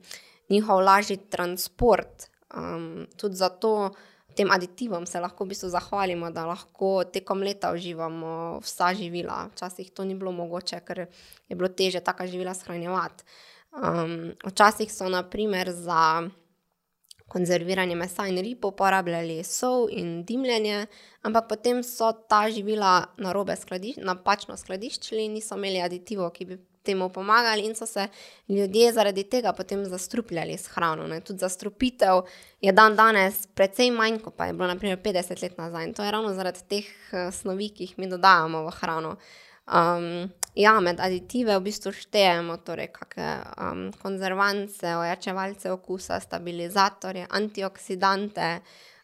njihov 0.50 0.82
lažji 0.82 1.18
transport. 1.30 2.26
Um, 2.58 3.06
tudi 3.18 3.36
zato 3.36 3.92
tem 4.36 4.50
aditivom 4.52 5.06
se 5.06 5.20
lahko 5.20 5.46
v 5.46 5.54
bistvu 5.54 5.70
zahvalimo, 5.70 6.32
da 6.34 6.48
lahko 6.50 7.04
tekom 7.14 7.46
leta 7.46 7.70
uživamo 7.76 8.58
vsa 8.64 8.90
živila. 8.98 9.50
Včasih 9.54 9.92
to 9.94 10.04
ni 10.04 10.16
bilo 10.16 10.32
mogoče, 10.32 10.82
ker 10.82 11.06
je 11.50 11.56
bilo 11.56 11.70
teže 11.70 12.02
taka 12.02 12.26
živila 12.28 12.54
shranjevati. 12.58 13.24
Um, 13.72 14.34
včasih 14.46 14.92
so 14.94 15.10
naprimer 15.10 15.72
za 15.72 16.30
konzerviranje 17.30 17.96
mesa 17.96 18.28
in 18.28 18.42
rib 18.42 18.66
uporabljali 18.66 19.44
sol 19.44 19.88
in 19.92 20.24
dimljenje, 20.26 20.86
ampak 21.22 21.48
potem 21.50 21.84
so 21.84 22.12
ta 22.12 22.50
živila 22.50 23.04
narobe 23.18 23.56
skladiš 23.56 24.02
napačno 24.02 24.58
skladiščili 24.58 25.26
in 25.26 25.38
niso 25.38 25.56
imeli 25.56 25.82
aditivov, 25.86 26.32
ki 26.34 26.46
bi 26.46 26.58
temu 26.84 27.10
pomagali, 27.14 27.66
in 27.66 27.76
so 27.76 27.86
se 27.86 28.08
ljudje 28.48 28.94
zaradi 28.94 29.24
tega 29.24 29.54
potem 29.54 29.86
zastrupljali 29.86 30.58
s 30.58 30.68
hrano. 30.74 31.08
Ne. 31.08 31.22
Tudi 31.22 31.40
zastrupitev 31.40 32.24
je 32.62 32.72
dan 32.72 32.96
danes 32.96 33.46
precej 33.56 33.92
manj, 33.92 34.20
kot 34.24 34.36
pa 34.38 34.50
je 34.50 34.54
bilo 34.54 34.68
naprimer 34.68 34.98
50 35.04 35.44
let 35.44 35.58
nazaj. 35.58 35.86
In 35.86 35.94
to 35.94 36.04
je 36.04 36.12
ravno 36.12 36.34
zaradi 36.34 36.66
teh 36.70 36.88
uh, 37.12 37.30
snovi, 37.34 37.70
ki 37.70 37.84
jih 37.84 37.98
mi 38.00 38.10
dodajamo 38.10 38.64
v 38.66 38.74
hrano. 38.80 39.16
Um, 39.70 40.32
ja, 40.60 40.74
med 40.84 41.00
aditive 41.00 41.56
v 41.56 41.64
bistvu 41.70 41.94
štejemo 41.96 42.58
torej 42.68 42.90
kakšne 42.92 43.30
um, 43.64 43.84
konzervance, 44.02 44.96
ojačevalce 45.00 45.72
okusa, 45.72 46.20
stabilizatorje, 46.20 47.28
antioksidante. 47.30 48.50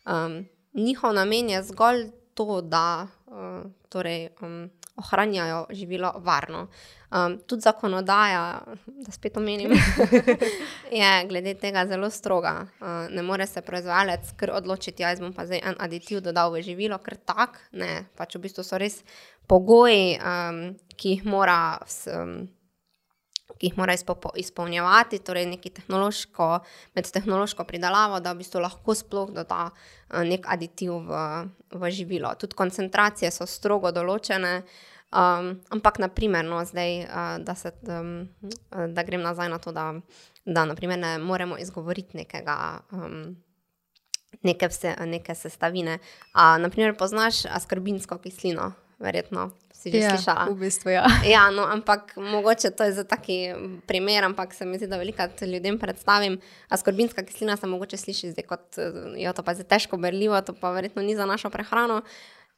Um, 0.06 0.41
njihov 0.74 1.15
namen 1.15 1.50
je 1.50 1.63
zgolj 1.63 2.10
to, 2.36 2.60
da 2.62 3.08
uh, 3.32 3.63
torej, 3.89 4.30
um, 4.44 4.68
ohranjajo 4.96 5.66
živilo 5.70 6.12
varno. 6.24 6.68
Um, 7.16 7.38
tudi 7.48 7.62
zakonodaja, 7.62 8.62
da 8.86 9.12
spet 9.12 9.38
omenim, 9.38 9.72
je 11.00 11.12
glede 11.30 11.54
tega 11.54 11.86
zelo 11.88 12.10
stroga. 12.10 12.66
Uh, 12.82 12.88
ne 13.10 13.22
more 13.24 13.48
se 13.48 13.62
proizvajalec 13.62 14.32
kar 14.36 14.52
odločiti, 14.58 15.04
da 15.04 15.16
bom 15.20 15.34
pa 15.34 15.46
zdaj 15.46 15.62
en 15.64 15.80
aditiv 15.80 16.20
dodal 16.26 16.52
v 16.52 16.64
živilo, 16.66 16.98
ker 17.04 17.16
tak, 17.16 17.62
ne, 17.72 18.06
pač 18.18 18.36
v 18.36 18.46
bistvu 18.48 18.66
so 18.66 18.80
res 18.82 19.00
pogoji, 19.48 20.18
um, 20.20 20.62
ki 20.98 21.18
jih 21.18 21.26
mora. 21.30 21.78
Um, 22.12 22.48
Ki 23.56 23.70
jih 23.70 23.78
mora 23.80 23.96
izpolnjevati, 23.96 25.22
torej 25.24 25.46
neki 25.48 25.70
tehnološko, 25.78 26.48
med 26.96 27.12
tehnološko 27.12 27.63
pridelavo, 27.63 28.20
da 28.20 28.34
v 28.34 28.41
bistvu 28.44 28.60
lahko 28.63 28.96
sploh 28.96 29.32
doda 29.36 29.70
nek 30.12 30.50
aditiv 30.52 30.98
v, 31.08 31.22
v 31.72 31.91
živilo. 31.91 32.34
Tudi 32.39 32.58
koncentracije 32.58 33.32
so 33.32 33.48
strogo 33.48 33.94
določene, 33.96 34.58
um, 35.15 35.56
ampak, 35.72 36.00
naprimer, 36.04 36.46
no, 36.46 36.62
zdaj, 36.68 37.02
uh, 37.08 37.32
da, 37.46 37.56
se, 37.56 37.72
um, 37.88 38.28
da 38.70 39.08
grem 39.08 39.24
nazaj 39.24 39.50
na 39.50 39.60
to, 39.63 39.72
da, 39.76 39.94
da 40.46 40.68
naprimer, 40.68 41.00
ne 41.00 41.18
moremo 41.24 41.60
izgovoriti 41.62 42.24
nekega. 42.24 42.60
Um, 42.91 43.36
Neke, 44.46 44.68
vse, 44.70 44.91
neke 45.08 45.34
sestavine. 45.34 45.96
A, 46.36 46.58
naprimer, 46.62 46.91
poznaš 47.00 47.46
askorbinsko 47.50 48.18
kislino, 48.22 48.74
verjetno 49.00 49.52
si 49.86 49.92
že 49.94 50.02
ja, 50.02 50.18
slišala. 50.18 50.50
V 50.50 50.58
bistvu, 50.58 50.90
ja. 50.90 51.06
ja, 51.38 51.44
no, 51.54 51.68
ampak 51.70 52.18
mogoče 52.18 52.74
to 52.74 52.88
je 52.90 52.98
za 52.98 53.04
taki 53.06 53.54
primer, 53.86 54.26
ampak 54.26 54.54
se 54.54 54.66
mi 54.66 54.78
zdi, 54.82 54.90
da 54.90 54.98
velikrat 54.98 55.42
ljudem 55.42 55.78
predstavim. 55.78 56.40
Askorbinska 56.70 57.24
kislina 57.24 57.58
se 57.58 57.68
mogoče 57.68 57.98
sliši 57.98 58.32
zdaj 58.34 58.46
kot, 58.50 58.80
jo 59.18 59.34
to 59.34 59.44
pa 59.44 59.54
je 59.54 59.64
težko 59.64 59.98
berljivo, 59.98 60.42
to 60.42 60.58
pa 60.58 60.72
verjetno 60.72 61.06
ni 61.06 61.16
za 61.16 61.26
našo 61.26 61.50
prehrano. 61.50 62.02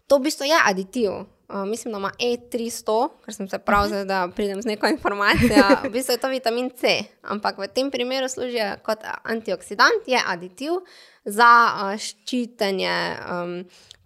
To 0.08 0.18
v 0.18 0.32
bistvu 0.32 0.48
je 0.48 0.56
aditiv. 0.56 1.12
Uh, 1.48 1.64
mislim, 1.64 1.94
da 1.94 2.00
ima 2.00 2.12
E300, 2.20 2.96
ker 3.24 3.34
sem 3.34 3.48
se 3.48 3.58
prav 3.60 3.88
zdaj, 3.88 4.06
da 4.06 4.28
pridem 4.36 4.62
z 4.62 4.68
neko 4.68 4.88
informacijo. 4.88 5.64
V 5.84 5.92
bistvu 5.92 6.16
je 6.16 6.20
to 6.20 6.28
vitamin 6.28 6.70
C, 6.76 7.04
ampak 7.24 7.58
v 7.58 7.68
tem 7.72 7.92
primeru 7.92 8.28
služi 8.28 8.60
kot 8.84 9.04
antioksidant, 9.24 10.08
je 10.08 10.20
aditiv 10.28 10.82
za 11.24 11.52
uh, 11.72 11.96
ščitenje 11.96 12.96
um, 13.32 13.54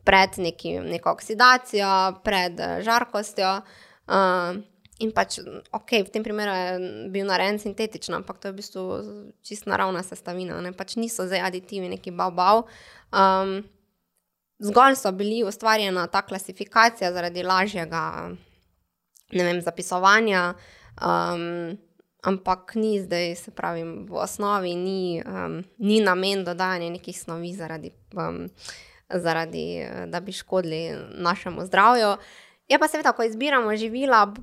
pred 0.03 0.37
neki, 0.37 0.79
neko 0.79 1.11
oksidacijo, 1.15 2.21
pred 2.25 2.59
uh, 2.59 2.79
žarkostjo. 2.85 3.55
Uh, 4.11 4.61
in 5.01 5.11
pač, 5.15 5.39
ok, 5.73 5.91
v 6.05 6.13
tem 6.13 6.23
primeru 6.23 6.53
je 6.53 7.09
bil 7.13 7.25
narejen 7.25 7.59
sintetično, 7.61 8.19
ampak 8.21 8.37
to 8.37 8.49
je 8.49 8.53
v 8.53 8.59
bistvu 8.61 8.83
čist 9.45 9.65
naravna 9.69 10.03
sestavina, 10.05 10.59
ne? 10.61 10.73
pač 10.77 10.95
niso 11.01 11.25
zdaj 11.25 11.47
aditivi, 11.49 11.89
neki 11.89 12.13
bav-bav. 12.13 12.67
Um, 13.09 13.61
zgolj 14.61 14.99
so 15.01 15.11
bili 15.11 15.41
ustvarjena 15.47 16.05
ta 16.07 16.21
klasifikacija 16.21 17.09
zaradi 17.13 17.43
lažjega 17.43 18.03
vem, 19.33 19.61
zapisovanja. 19.61 20.51
Um, 21.01 21.79
Ampak 22.21 22.75
ni 22.75 22.99
zdaj, 23.01 23.35
se 23.35 23.51
pravi, 23.51 23.81
v 24.05 24.13
osnovi 24.13 24.75
ni, 24.75 25.23
um, 25.25 25.63
ni 25.81 26.03
namen 26.05 26.43
dodajanja 26.45 26.91
nekih 26.93 27.17
snovi 27.17 27.49
zaradi 27.57 27.89
um, 28.13 28.45
zaradi, 29.13 29.87
da 30.07 30.19
bi 30.19 30.31
škodili 30.31 30.95
našemu 31.17 31.65
zdravju. 31.65 32.15
Je 32.67 32.79
pa 32.79 32.87
seveda, 32.87 33.11
ko 33.11 33.23
izbiramo 33.23 33.75
živila, 33.75 34.33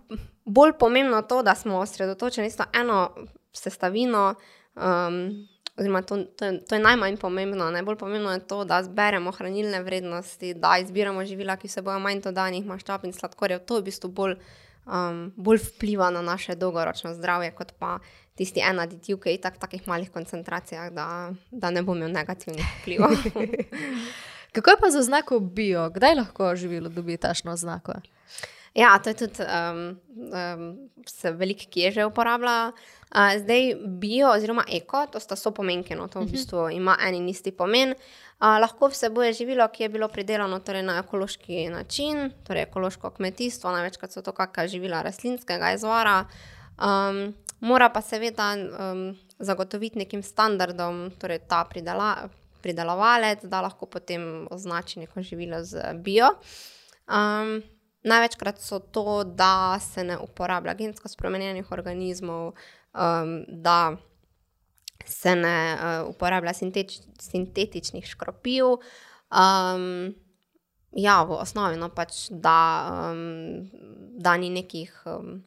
bolj 0.45 0.73
pomembno 0.79 1.23
to, 1.23 1.43
da 1.43 1.55
smo 1.55 1.79
osredotočeni 1.79 2.51
na 2.59 2.67
eno 2.81 3.11
sestavino. 3.53 4.35
Um, 4.77 5.49
oziroma, 5.79 6.03
to, 6.03 6.25
to, 6.25 6.45
je, 6.45 6.65
to 6.65 6.75
je 6.75 6.83
najmanj 6.83 7.17
pomembno. 7.17 7.71
Najbolj 7.71 7.97
pomembno 7.97 8.33
je 8.33 8.47
to, 8.47 8.65
da 8.65 8.83
zberemo 8.83 9.33
hranilne 9.33 9.83
vrednosti, 9.83 10.55
da 10.55 10.79
izbiramo 10.79 11.25
živila, 11.25 11.57
ki 11.57 11.69
se 11.69 11.83
bojo 11.83 11.99
manj 11.99 12.21
dodanih 12.25 12.67
maščob 12.67 13.05
in 13.05 13.13
sladkorjev. 13.13 13.65
To 13.67 13.79
je 13.79 13.83
v 13.83 13.89
bistvu 13.91 14.11
bolj, 14.11 14.37
um, 14.87 15.29
bolj 15.37 15.63
vpliva 15.65 16.11
na 16.11 16.23
naše 16.23 16.57
dolgoročno 16.57 17.15
zdravje, 17.15 17.53
kot 17.55 17.73
pa 17.79 17.99
tisti 18.39 18.63
en 18.63 18.81
aditiv, 18.81 19.21
ki 19.23 19.37
je 19.37 19.39
v 19.45 19.59
takih 19.59 19.87
malih 19.89 20.11
koncentracijah, 20.15 20.91
da, 20.95 21.31
da 21.51 21.71
ne 21.71 21.83
bo 21.83 21.95
imel 21.97 22.13
negativnih 22.13 22.67
vplivov. 22.83 23.17
Kako 24.59 24.71
je 24.71 24.77
pa 24.81 24.91
za 24.91 25.03
znako 25.03 25.41
bio? 25.41 25.91
Kdaj 25.91 26.15
lahko 26.15 26.57
živelo 26.57 26.89
dobi 26.89 27.17
tašno 27.17 27.57
znako? 27.57 27.93
Ja, 28.75 28.99
to 28.99 29.11
je 29.11 29.15
tudi 29.15 29.43
um, 29.43 30.01
um, 30.17 30.91
se 31.07 31.31
veliko, 31.31 31.65
ki 31.71 31.81
je 31.81 31.91
že 31.93 32.05
uporablja. 32.05 32.73
Uh, 33.15 33.39
zdaj 33.39 33.75
bio 33.87 34.31
oziroma 34.31 34.65
eko, 34.73 35.07
to 35.13 35.21
sta 35.21 35.37
so 35.37 35.51
pomenke, 35.55 35.97
no, 35.97 36.09
to 36.09 36.19
v 36.19 36.23
mhm. 36.23 36.33
bistvu 36.33 36.71
ima 36.71 36.97
en 37.07 37.15
in 37.15 37.29
isti 37.29 37.53
pomen. 37.53 37.95
Uh, 38.41 38.59
lahko 38.61 38.91
vsebuje 38.91 39.33
živilo, 39.33 39.69
ki 39.69 39.83
je 39.83 39.89
bilo 39.89 40.09
pridelano 40.09 40.59
torej 40.59 40.83
na 40.83 40.99
ekološki 40.99 41.69
način, 41.69 42.33
torej 42.47 42.67
ekološko 42.69 43.11
kmetijstvo, 43.11 43.71
največkrat 43.71 44.13
so 44.13 44.23
to 44.23 44.33
kakšna 44.33 44.67
živila 44.67 45.03
rastlinskega 45.03 45.73
izvora. 45.75 46.25
Um, 46.79 47.35
mora 47.61 47.89
pa 47.95 48.03
seveda 48.03 48.55
um, 48.55 49.17
zagotoviti 49.39 49.99
nekim 49.99 50.23
standardom, 50.23 51.11
torej 51.19 51.39
ta 51.49 51.65
pridelava 51.65 52.29
pridelovalec, 52.69 53.47
da 53.49 53.63
lahko 53.65 53.89
potem 53.89 54.45
označi 54.53 55.01
neko 55.01 55.25
živilo 55.25 55.63
z 55.65 55.97
bio. 56.05 56.35
Um, 57.09 57.63
največkrat 58.05 58.61
so 58.61 58.79
to, 58.79 59.25
da 59.25 59.79
se 59.81 60.05
ne 60.05 60.19
uporablja 60.21 60.75
gensko 60.77 61.09
spremenjenih 61.09 61.73
organizmov, 61.73 62.53
um, 62.53 63.33
da 63.49 63.97
se 65.05 65.35
ne 65.37 65.59
uh, 65.75 66.09
uporablja 66.11 66.53
sintetič, 66.53 67.01
sintetičnih 67.21 68.05
škropiv. 68.07 68.77
Um, 69.33 70.13
ja, 70.93 71.23
v 71.25 71.41
osnovi, 71.41 71.81
no 71.81 71.89
pač, 71.89 72.29
da, 72.31 72.61
um, 73.09 73.65
da 74.21 74.37
ni 74.37 74.53
nekih. 74.53 74.93
Um, 75.07 75.45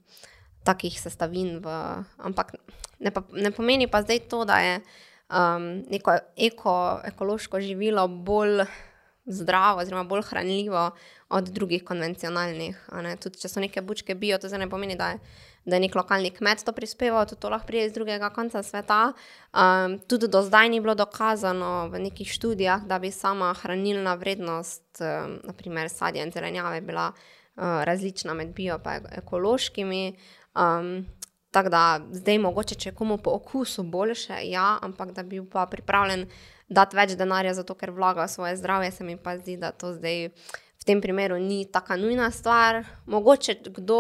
Takih 0.61 0.93
sestavin, 0.93 1.55
v, 1.57 1.71
ampak 2.21 2.51
ne, 3.01 3.09
pa, 3.09 3.23
ne 3.33 3.49
pomeni 3.49 3.87
pa 3.89 4.03
zdaj 4.05 4.19
to, 4.29 4.43
da 4.45 4.59
je 4.61 4.75
uh, 4.77 4.91
um, 5.31 5.83
neko 5.89 6.17
eko, 6.37 7.01
ekološko 7.05 7.61
živilo 7.61 8.07
bolj 8.07 8.65
zdravo, 9.25 9.79
oziroma 9.81 10.03
bolj 10.03 10.21
hranljivo 10.21 10.91
od 11.29 11.43
drugih 11.43 11.83
konvencionalnih. 11.83 12.89
Tudi 13.21 13.39
če 13.39 13.49
so 13.49 13.63
neke 13.63 13.81
bučke 13.81 14.15
bio, 14.15 14.37
to 14.37 14.49
ne 14.57 14.69
pomeni, 14.69 14.97
da 14.99 15.13
je, 15.13 15.19
da 15.65 15.77
je 15.77 15.83
nek 15.85 15.95
lokalni 15.95 16.31
kmet 16.35 16.65
to 16.65 16.73
prispeval, 16.75 17.25
tudi 17.29 17.41
to 17.41 17.49
lahko 17.49 17.67
pride 17.67 17.85
iz 17.85 17.93
drugega 17.93 18.29
konca 18.33 18.63
sveta. 18.63 19.13
Um, 19.53 19.99
tudi 20.09 20.27
do 20.27 20.41
zdaj 20.43 20.69
ni 20.69 20.81
bilo 20.81 20.95
dokazano 20.95 21.87
v 21.93 22.01
nekih 22.07 22.31
študijah, 22.33 22.83
da 22.89 22.99
bi 22.99 23.11
sama 23.11 23.53
hranilna 23.61 24.17
vrednost, 24.19 24.83
um, 24.99 25.39
naprimer 25.47 25.89
sadja 25.89 26.25
in 26.25 26.33
zelenjave, 26.33 26.81
bila 26.81 27.11
uh, 27.13 27.83
različna 27.87 28.33
med 28.33 28.53
bio 28.57 28.79
in 28.83 29.07
ekološkimi. 29.21 30.15
Um, 30.55 31.05
Tako 31.51 31.69
da 31.69 31.99
zdaj 32.11 32.37
mogoče, 32.39 32.75
če 32.79 32.93
komu 32.95 33.17
po 33.17 33.33
okusu 33.35 33.83
boljše, 33.83 34.37
ja, 34.47 34.77
ampak 34.81 35.11
da 35.11 35.23
bi 35.23 35.35
bil 35.35 35.49
pa 35.51 35.65
pripravljen 35.67 36.25
dati 36.71 36.95
več 36.95 37.17
denarja 37.19 37.53
za 37.57 37.65
to, 37.67 37.75
ker 37.75 37.91
vlaga 37.91 38.27
svoje 38.31 38.55
zdravje, 38.55 38.91
se 38.95 39.03
mi 39.03 39.17
pa 39.19 39.35
zdi, 39.37 39.57
da 39.59 39.73
to 39.75 39.91
zdaj 39.97 40.29
v 40.81 40.87
tem 40.87 41.01
primeru 41.03 41.39
ni 41.39 41.65
tako 41.67 41.99
nujna 41.99 42.31
stvar. 42.31 42.85
Mogoče 43.05 43.57
kdo 43.67 43.99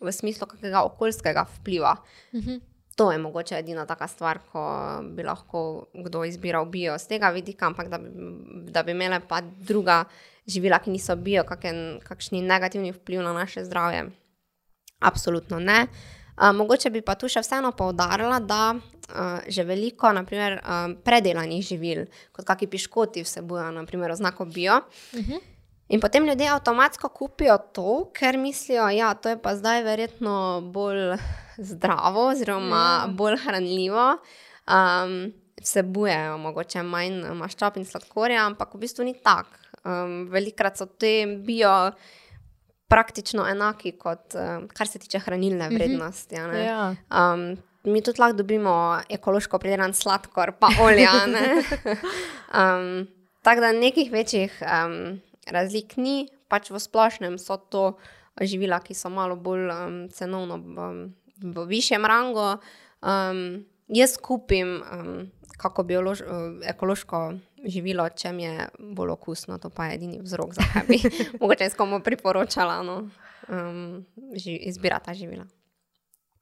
v 0.00 0.12
smislu 0.12 0.46
kakega 0.46 0.84
okoljskega 0.86 1.46
vpliva. 1.58 1.96
Mhm. 2.34 2.62
to 2.94 3.10
je 3.12 3.18
mogoče 3.18 3.56
edina 3.58 3.86
taka 3.86 4.06
stvar, 4.06 4.38
ko 4.52 4.60
bi 5.16 5.24
lahko 5.26 5.88
kdo 5.94 6.24
izbiral 6.24 6.64
bio 6.64 6.94
z 6.98 7.08
tega 7.10 7.30
vidika, 7.34 7.66
ampak 7.66 7.88
da 7.88 7.98
bi, 7.98 8.10
da 8.70 8.82
bi 8.82 8.92
imele 8.94 9.18
pa 9.28 9.40
druga 9.40 10.04
živila, 10.46 10.78
ki 10.78 10.90
niso 10.90 11.16
bio, 11.16 11.42
kaken, 11.42 11.98
kakšni 12.06 12.42
negativni 12.42 12.92
vpliv 12.92 13.22
na 13.22 13.32
naše 13.32 13.64
zdravje. 13.64 14.04
Absolutno 15.00 15.58
ne. 15.58 15.82
Uh, 15.82 16.23
mogoče 16.36 16.90
bi 16.90 17.02
pa 17.02 17.14
tu 17.14 17.28
še 17.28 17.42
vseeno 17.44 17.72
poudarila, 17.72 18.40
da 18.40 18.74
uh, 18.74 19.40
že 19.48 19.64
veliko 19.64 20.12
naprimer, 20.12 20.60
um, 20.60 20.96
predelanih 21.04 21.62
živil, 21.62 22.06
kot 22.32 22.46
kakšni 22.46 22.70
piškoti, 22.70 23.24
vsebujejo 23.24 23.70
naprimer 23.70 24.10
oznako 24.10 24.44
bio. 24.44 24.80
Uh 25.12 25.20
-huh. 25.20 25.40
In 25.88 26.00
potem 26.00 26.26
ljudje 26.26 26.48
avtomatsko 26.48 27.08
kupijo 27.08 27.58
to, 27.72 28.10
ker 28.12 28.38
mislijo, 28.38 28.84
da 28.84 28.90
ja, 28.90 29.14
je 29.24 29.42
to 29.42 29.56
zdaj 29.56 29.82
verjetno 29.82 30.60
bolj 30.72 31.16
zdravo, 31.58 32.28
oziroma 32.28 33.04
mm. 33.06 33.16
bolj 33.16 33.36
hranljivo. 33.36 34.16
Um, 34.66 35.32
vsebujejo 35.62 36.38
mogoče 36.38 36.82
manj 36.82 37.20
maščob 37.38 37.76
in 37.76 37.84
sladkorja, 37.84 38.46
ampak 38.46 38.74
v 38.74 38.80
bistvu 38.84 39.04
ni 39.04 39.14
tako. 39.22 39.60
Um, 39.84 40.24
velikrat 40.32 40.78
so 40.80 40.86
te 40.86 41.26
bio 41.44 41.92
praktično 42.94 43.46
enaki, 43.50 43.96
kot 43.98 44.36
um, 44.38 44.68
kar 44.70 44.90
se 44.90 45.02
tiče 45.02 45.18
hranilne 45.26 45.66
mhm. 45.66 45.74
vrednosti. 45.74 46.38
Mm 46.38 46.50
-hmm. 46.50 46.66
ja. 46.66 46.94
um, 47.10 47.56
mi 47.84 48.02
tudi 48.02 48.20
lahko 48.20 48.36
dobimo 48.36 49.00
ekološko 49.08 49.58
pridelan 49.58 49.92
sladkor, 49.92 50.52
pa 50.60 50.68
olje. 50.80 51.08
um, 52.54 53.06
tako 53.44 53.60
da 53.60 53.72
nekih 53.72 54.12
večjih 54.12 54.62
um, 54.62 55.20
razlik 55.50 55.96
ni, 55.96 56.28
pač 56.48 56.70
v 56.70 56.78
splošnem 56.78 57.38
so 57.38 57.56
to 57.56 57.98
živila, 58.40 58.80
ki 58.80 58.94
so 58.94 59.08
malo 59.08 59.36
bolj 59.36 59.68
um, 59.70 60.08
cenovno. 60.08 60.54
Um, 60.54 61.14
v 61.42 61.66
višjem 61.66 62.04
rangu. 62.04 62.56
Um, 63.02 63.64
jaz 63.88 64.16
kupim 64.16 64.80
um, 64.80 65.30
kako 65.56 65.82
biolož, 65.82 66.22
ekološko 66.66 67.32
živilo, 67.64 68.08
če 68.08 68.32
mi 68.32 68.44
je 68.44 68.68
bolj 68.78 69.14
okusno, 69.16 69.58
to 69.58 69.70
pa 69.70 69.86
je 69.86 69.98
edini 69.98 70.20
vzrok, 70.22 70.54
zakaj 70.54 70.88
bi 70.88 71.00
mogoče 71.40 71.70
s 71.70 71.74
komu 71.74 72.00
priporočala 72.00 72.82
no, 72.82 73.08
um, 73.48 74.04
izbirati 74.44 75.04
ta 75.04 75.14
živila. 75.14 75.46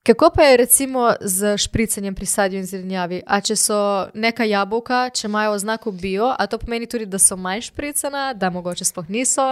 Kako 0.03 0.31
pa 0.35 0.43
je 0.43 0.57
recimo 0.57 1.13
z 1.21 1.57
špricanjem 1.57 2.15
pri 2.15 2.27
sadju 2.27 2.59
in 2.59 2.67
zelenjavi? 2.67 3.21
A 3.27 3.39
če 3.41 3.55
so 3.57 3.77
neka 4.19 4.43
jabolka, 4.51 5.05
če 5.15 5.29
imajo 5.29 5.53
oznako 5.55 5.93
bio, 5.95 6.33
a 6.35 6.47
to 6.51 6.59
pomeni 6.59 6.89
tudi, 6.91 7.07
da 7.07 7.21
so 7.23 7.39
manj 7.39 7.69
špricana, 7.69 8.33
da 8.35 8.51
mogoče 8.51 8.85
sploh 8.85 9.07
niso? 9.07 9.47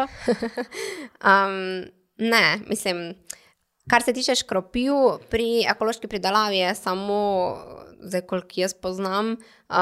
um, 1.30 1.86
ne, 2.18 2.44
mislim. 2.66 3.12
Kar 3.90 4.02
se 4.02 4.12
tiče 4.12 4.34
škropiv, 4.42 4.92
pri 5.30 5.64
ekološki 5.70 6.10
pridelavi 6.10 6.58
je 6.58 6.74
samo, 6.74 7.20
zdaj, 8.02 8.20
koliko 8.26 8.60
jaz 8.60 8.74
poznam, 8.74 9.32
uh, 9.32 9.76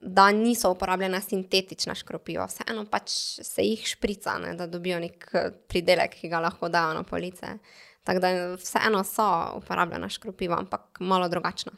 da 0.00 0.30
niso 0.32 0.70
uporabljena 0.70 1.20
sintetična 1.20 1.94
škropiva. 1.94 2.46
Vseeno 2.46 2.84
pač 2.90 3.10
se 3.42 3.62
jih 3.62 3.86
šprica, 3.94 4.38
ne, 4.38 4.54
da 4.54 4.66
dobijo 4.66 5.00
nek 5.00 5.30
pridelek, 5.68 6.18
ki 6.20 6.32
ga 6.32 6.40
lahko 6.40 6.68
dajo 6.68 6.94
na 6.94 7.02
police. 7.02 7.56
Tako 8.04 8.20
da 8.20 8.32
vseeno 8.54 9.04
so 9.04 9.28
uporabljena 9.56 10.08
škropiva, 10.08 10.58
ampak 10.58 11.00
malo 11.00 11.28
drugačna. 11.28 11.72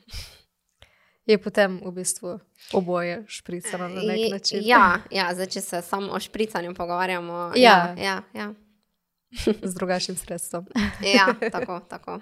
Je 1.26 1.38
potem 1.40 1.80
v 1.85 1.92
bistvu 1.92 2.38
oboje 2.76 3.24
špricano 3.28 3.88
na 3.88 4.02
nek 4.02 4.33
način. 4.33 4.61
Ja, 4.62 4.98
ja 5.11 5.30
zdaj, 5.35 5.46
če 5.57 5.61
se 5.61 5.83
samo 5.83 6.12
o 6.12 6.20
špricanju 6.20 6.74
pogovarjamo. 6.74 7.52
Ja, 7.57 7.94
ja, 7.96 8.04
ja. 8.04 8.22
ja 8.33 8.52
z 9.70 9.74
drugačnim 9.74 10.16
sredstvom. 10.16 10.66
ja, 11.14 11.35
tako. 11.54 11.80
tako. 11.88 12.20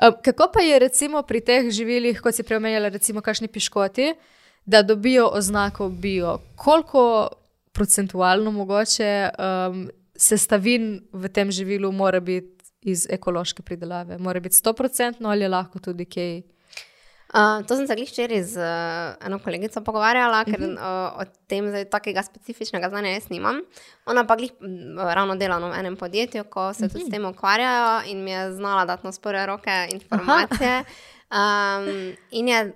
Kako 0.00 0.50
pa 0.52 0.60
je 0.60 0.78
recimo 0.78 1.22
pri 1.22 1.40
teh 1.44 1.70
živilih, 1.70 2.20
kot 2.20 2.34
si 2.34 2.42
preomenjala, 2.42 2.88
recimo 2.88 3.20
kakšni 3.20 3.48
piškoti, 3.48 4.14
da 4.64 4.82
dobijo 4.82 5.28
oznako 5.28 5.88
bio? 5.88 6.38
Koliko 6.56 7.28
procentualno 7.72 8.50
mogoče 8.50 9.28
um, 9.28 9.90
sestavin 10.16 11.02
v 11.12 11.28
tem 11.28 11.50
živilu 11.50 11.92
mora 11.92 12.20
biti 12.20 12.64
iz 12.82 13.06
ekološke 13.10 13.62
pridelave? 13.62 14.18
Mora 14.18 14.40
biti 14.40 14.56
100% 14.56 15.20
ali 15.28 15.44
je 15.44 15.48
lahko 15.48 15.78
tudi 15.78 16.04
kaj? 16.04 16.40
Uh, 17.30 17.62
to 17.66 17.76
sem 17.76 17.86
se 17.86 17.94
včeraj 17.94 18.42
z 18.42 18.58
uh, 18.58 19.14
eno 19.26 19.38
kolegico 19.38 19.80
pogovarjala, 19.86 20.44
ker 20.44 20.58
uh 20.58 20.66
-huh. 20.66 21.14
uh, 21.14 21.20
o 21.20 21.24
tem 21.46 21.68
zdaj 21.68 21.84
takega 21.84 22.22
specifičnega 22.22 22.88
znanja 22.88 23.10
jaz 23.10 23.30
nimam. 23.30 23.60
Ona 24.06 24.26
pa 24.26 24.36
glih 24.36 24.50
ravno 24.96 25.36
dela 25.36 25.58
v 25.58 25.78
enem 25.78 25.96
podjetju, 25.96 26.44
ko 26.44 26.74
se 26.74 26.84
uh 26.84 26.90
-huh. 26.90 26.92
tudi 26.92 27.04
s 27.04 27.10
tem 27.10 27.24
ukvarjajo 27.24 28.10
in 28.10 28.24
mi 28.24 28.30
je 28.30 28.52
znala 28.52 28.84
dati 28.84 29.06
na 29.06 29.12
spore 29.12 29.46
roke 29.46 29.88
informacije. 29.92 30.84
Um, 31.30 32.16
in 32.30 32.48
je 32.48 32.74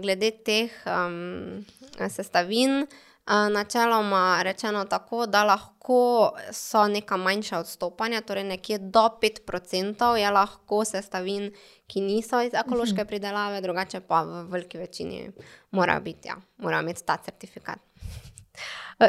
glede 0.00 0.30
teh 0.30 0.70
um, 0.86 1.64
sestavin. 2.08 2.86
Načeloma 3.26 4.42
rečeno 4.42 4.84
tako, 4.84 5.26
da 5.26 5.44
lahko 5.44 6.32
so 6.52 6.88
neka 6.88 7.16
manjša 7.16 7.58
odstopanja, 7.58 8.20
torej 8.20 8.44
nekje 8.44 8.78
do 8.78 9.08
5% 9.22 10.14
je 10.14 10.30
lahko 10.30 10.84
sestavin, 10.84 11.52
ki 11.86 12.00
niso 12.00 12.40
iz 12.42 12.54
ekološke 12.54 13.02
mhm. 13.02 13.06
pridelave, 13.06 13.60
drugače 13.60 14.00
pa 14.00 14.22
v 14.22 14.42
veliki 14.50 14.78
večini 14.78 15.30
mora 15.70 16.00
biti, 16.00 16.28
ja, 16.28 16.36
mora 16.58 16.80
imeti 16.80 17.04
ta 17.06 17.16
certifikat. 17.24 17.78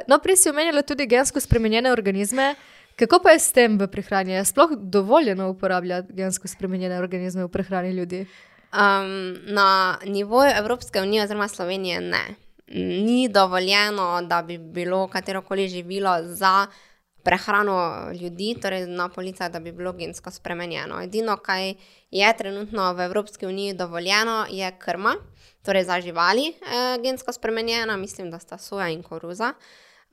No, 0.07 0.19
prej 0.19 0.37
si 0.37 0.49
omenjala 0.49 0.81
tudi 0.81 1.07
gensko 1.07 1.39
spremenjene 1.39 1.91
organizme. 1.91 2.55
Kako 2.95 3.19
pa 3.23 3.33
je 3.33 3.39
s 3.39 3.51
tem 3.51 3.77
v 3.77 3.87
prehrani? 3.87 4.33
Je 4.33 4.45
sploh 4.45 4.71
dovoljeno 4.77 5.49
uporabljati 5.49 6.13
gensko 6.13 6.47
spremenjene 6.47 6.99
organizme 6.99 7.43
v 7.43 7.49
prehrani 7.49 7.91
ljudi? 7.91 8.25
Um, 8.73 9.37
na 9.53 9.97
nivoju 10.05 10.51
Evropske 10.57 11.01
unije 11.01 11.23
oziroma 11.23 11.47
Slovenije 11.47 12.01
ne 12.01 12.42
ni 12.73 13.29
dovoljeno, 13.29 14.21
da 14.21 14.41
bi 14.41 14.57
bilo 14.57 15.07
katero 15.07 15.41
koli 15.41 15.67
živilo 15.67 16.17
za 16.23 16.67
prehrano 17.23 18.07
ljudi, 18.21 18.55
torej 18.61 18.87
na 18.87 19.09
policah, 19.09 19.51
da 19.51 19.59
bi 19.59 19.71
bilo 19.71 19.93
gensko 19.93 20.31
spremenjeno. 20.31 21.01
Edino, 21.01 21.37
kar 21.37 21.59
je 22.11 22.37
trenutno 22.37 22.93
v 22.93 23.05
Evropski 23.05 23.45
uniji 23.45 23.73
dovoljeno, 23.73 24.45
je 24.49 24.71
krma, 24.79 25.15
torej 25.65 25.83
za 25.83 26.01
živali 26.01 26.47
eh, 26.47 27.01
gensko 27.03 27.33
spremenjena, 27.33 27.97
mislim, 27.97 28.31
da 28.31 28.39
sta 28.39 28.57
soja 28.57 28.89
in 28.89 29.03
koruza. 29.03 29.53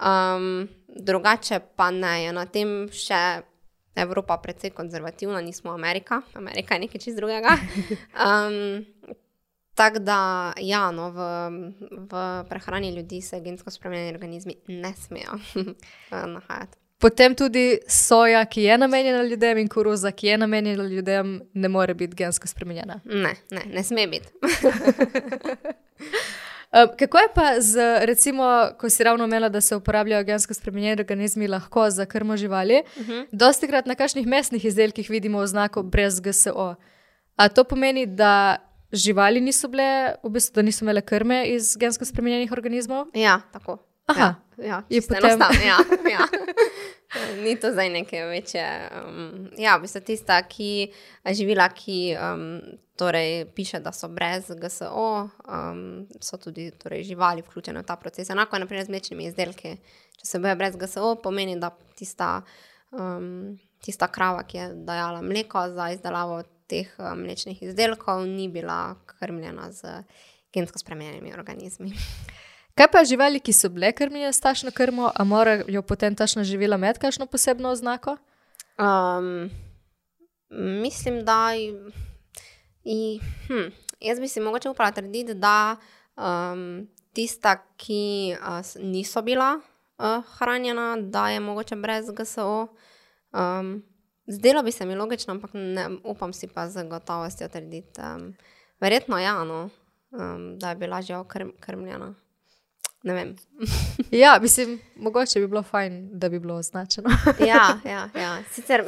Um, 0.01 0.69
drugače 0.89 1.61
pa 1.77 1.91
ne, 1.91 2.25
je 2.25 2.33
na 2.33 2.47
tem 2.47 2.89
še. 2.93 3.43
Evropa 3.95 4.37
precej 4.39 4.71
konzervativna, 4.71 5.41
nismo 5.43 5.73
Amerika, 5.75 6.21
Amerika 6.39 6.75
je 6.75 6.81
nekaj 6.81 7.01
čist 7.01 7.17
drugega. 7.19 7.57
Um, 8.15 8.87
Tako 9.81 9.99
da, 9.99 10.53
ja, 10.61 10.91
no, 10.91 11.11
v, 11.11 11.19
v 11.91 12.45
prehrani 12.49 12.91
ljudi 12.91 13.21
se 13.21 13.41
gensko 13.41 13.71
spremenjeni 13.71 14.13
organizmi 14.13 14.55
ne 14.69 14.93
smejo 14.97 15.39
nahajati. 16.35 16.79
Potem 16.99 17.35
tudi 17.35 17.79
soja, 17.89 18.45
ki 18.45 18.63
je 18.63 18.79
namenjena 18.79 19.23
ljudem, 19.23 19.59
in 19.59 19.69
koruza, 19.69 20.13
ki 20.13 20.27
je 20.27 20.39
namenjena 20.39 20.85
ljudem, 20.85 21.41
ne 21.55 21.69
more 21.69 21.95
biti 21.95 22.17
gensko 22.17 22.49
spremenjena. 22.49 23.01
Ne, 23.05 23.35
ne, 23.51 23.63
ne 23.73 23.83
sme 23.83 24.07
biti. 24.07 24.29
Kako 26.99 27.19
je 27.19 27.29
pa 27.35 27.61
z, 27.61 28.05
recimo, 28.05 28.45
ko 28.79 28.91
si 28.91 29.05
ravno 29.05 29.25
omenila, 29.25 29.49
da 29.49 29.61
se 29.61 29.77
uporabljajo 29.77 30.25
gensko 30.25 30.55
spremenjeni 30.55 31.01
organizmi 31.01 31.49
lahko 31.49 31.91
za 31.91 32.07
krmo 32.07 32.37
živali? 32.37 32.83
Uh 32.97 33.03
mhm. 33.03 33.13
-huh. 33.13 33.27
Dosti 33.33 33.67
krat 33.67 33.87
na 33.87 33.95
kakšnih 33.95 34.27
mesnih 34.27 34.65
izdelkih 34.65 35.11
vidimo 35.11 35.39
oznako 35.39 35.83
brez 35.83 36.21
GSO. 36.21 36.75
A 37.37 37.49
to 37.49 37.65
pomeni, 37.65 38.07
da 38.07 38.70
živali 38.93 39.41
niso 39.41 39.69
bile, 39.69 40.17
v 40.23 40.33
bistvu, 40.35 40.55
da 40.55 40.63
niso 40.63 40.85
imele 40.85 41.03
krme 41.03 41.45
iz 41.55 41.77
gensko 41.79 42.05
spremenjenih 42.05 42.53
organizmov? 42.53 43.07
Ja, 43.15 43.41
tako. 43.53 43.79
Aha, 44.11 44.35
ja, 44.59 44.67
ja, 44.67 44.83
je 44.91 45.01
potem... 45.07 45.39
ja, 45.65 45.79
ja. 46.15 46.27
Ni 47.43 47.57
to 47.57 47.71
zdaj 47.73 47.89
neke 47.91 48.25
večje. 48.25 48.91
Um, 48.91 49.51
ja, 49.59 49.77
v 49.77 49.87
bistvu 49.87 50.03
tista, 50.07 50.41
ki 50.47 50.91
živila, 51.35 51.69
ki 51.75 52.17
um, 52.19 52.45
torej, 52.99 53.47
piše, 53.55 53.81
da 53.81 53.93
so 53.93 54.09
brez 54.09 54.51
GSO, 54.51 55.31
um, 55.47 55.83
so 56.21 56.39
tudi 56.39 56.71
torej, 56.71 57.05
živali 57.09 57.43
vključene 57.47 57.83
v 57.83 57.87
ta 57.87 57.97
proces. 57.97 58.31
Enako 58.31 58.57
je 58.57 58.65
naprimer 58.67 58.87
z 58.87 58.95
mlečnimi 58.95 59.27
izdelki. 59.31 59.77
Če 60.21 60.27
se 60.27 60.43
boje 60.43 60.55
brez 60.59 60.79
GSO, 60.79 61.17
pomeni, 61.23 61.59
da 61.59 61.73
tista, 61.99 62.41
um, 62.91 63.59
tista 63.83 64.11
krava, 64.11 64.43
ki 64.47 64.59
je 64.59 64.71
dajala 64.87 65.23
mleko 65.23 65.69
za 65.75 65.91
izdelavo 65.95 66.43
teh 66.71 66.91
uh, 66.99 67.13
mlečnih 67.19 67.63
izdelkov 67.63 68.27
ni 68.29 68.49
bila 68.49 68.95
krmljena 69.19 69.73
z 69.75 70.03
gensko 70.55 70.79
spremenjenimi 70.79 71.35
organizmi. 71.35 71.93
Kaj 72.79 72.89
pa 72.93 73.03
živali, 73.05 73.41
ki 73.41 73.53
so 73.53 73.69
bile 73.69 73.93
krmljene 73.93 74.33
s 74.33 74.41
tašno 74.41 74.71
krmo, 74.71 75.11
a 75.15 75.25
morajo 75.25 75.83
potem 75.83 76.15
tašna 76.15 76.45
živila 76.45 76.79
imeti 76.79 77.01
kakšno 77.01 77.27
posebno 77.27 77.71
oznako? 77.71 78.17
Um, 78.79 79.51
mislim, 80.81 81.25
da. 81.25 81.51
I, 82.85 83.21
hm, 83.49 83.69
jaz 84.01 84.21
bi 84.21 84.29
si 84.29 84.41
mogoče 84.41 84.71
upala 84.71 84.93
trditi, 84.93 85.35
da 85.35 85.77
um, 86.17 86.89
tista, 87.13 87.59
ki 87.77 88.37
uh, 88.39 88.83
niso 88.83 89.23
bila 89.23 89.61
uh, 89.99 90.25
hranjena, 90.39 90.97
da 91.01 91.29
je 91.29 91.41
mogoče 91.41 91.77
brez 91.77 92.11
GSO. 92.11 92.69
Um, 93.33 93.83
Zdelo 94.31 94.63
bi 94.63 94.73
se 94.73 94.87
mi 94.87 94.95
logično, 94.95 95.35
ampak 95.35 95.51
ne 95.55 95.89
upam 96.05 96.33
si 96.33 96.47
pa 96.47 96.69
z 96.69 96.85
gotovostjo 96.89 97.49
trditi, 97.49 98.01
um, 98.01 98.35
verjetno 98.81 99.19
ja, 99.19 99.45
no, 99.45 99.69
um, 100.11 100.59
da 100.59 100.71
je 100.71 100.77
bila 100.77 101.03
že 101.03 101.17
okrmljena. 101.17 102.15
Ne 103.03 103.15
vem. 103.15 103.37
ja, 104.23 104.39
mislim, 104.43 104.79
mogoče 104.97 105.41
bi 105.41 105.49
bilo 105.49 105.63
fajn, 105.63 106.09
da 106.13 106.29
bi 106.29 106.39
bilo 106.39 106.55
označeno. 106.55 107.11
ja, 107.53 107.79
ja, 107.85 108.09
ja. 108.15 108.43
Sicer 108.53 108.85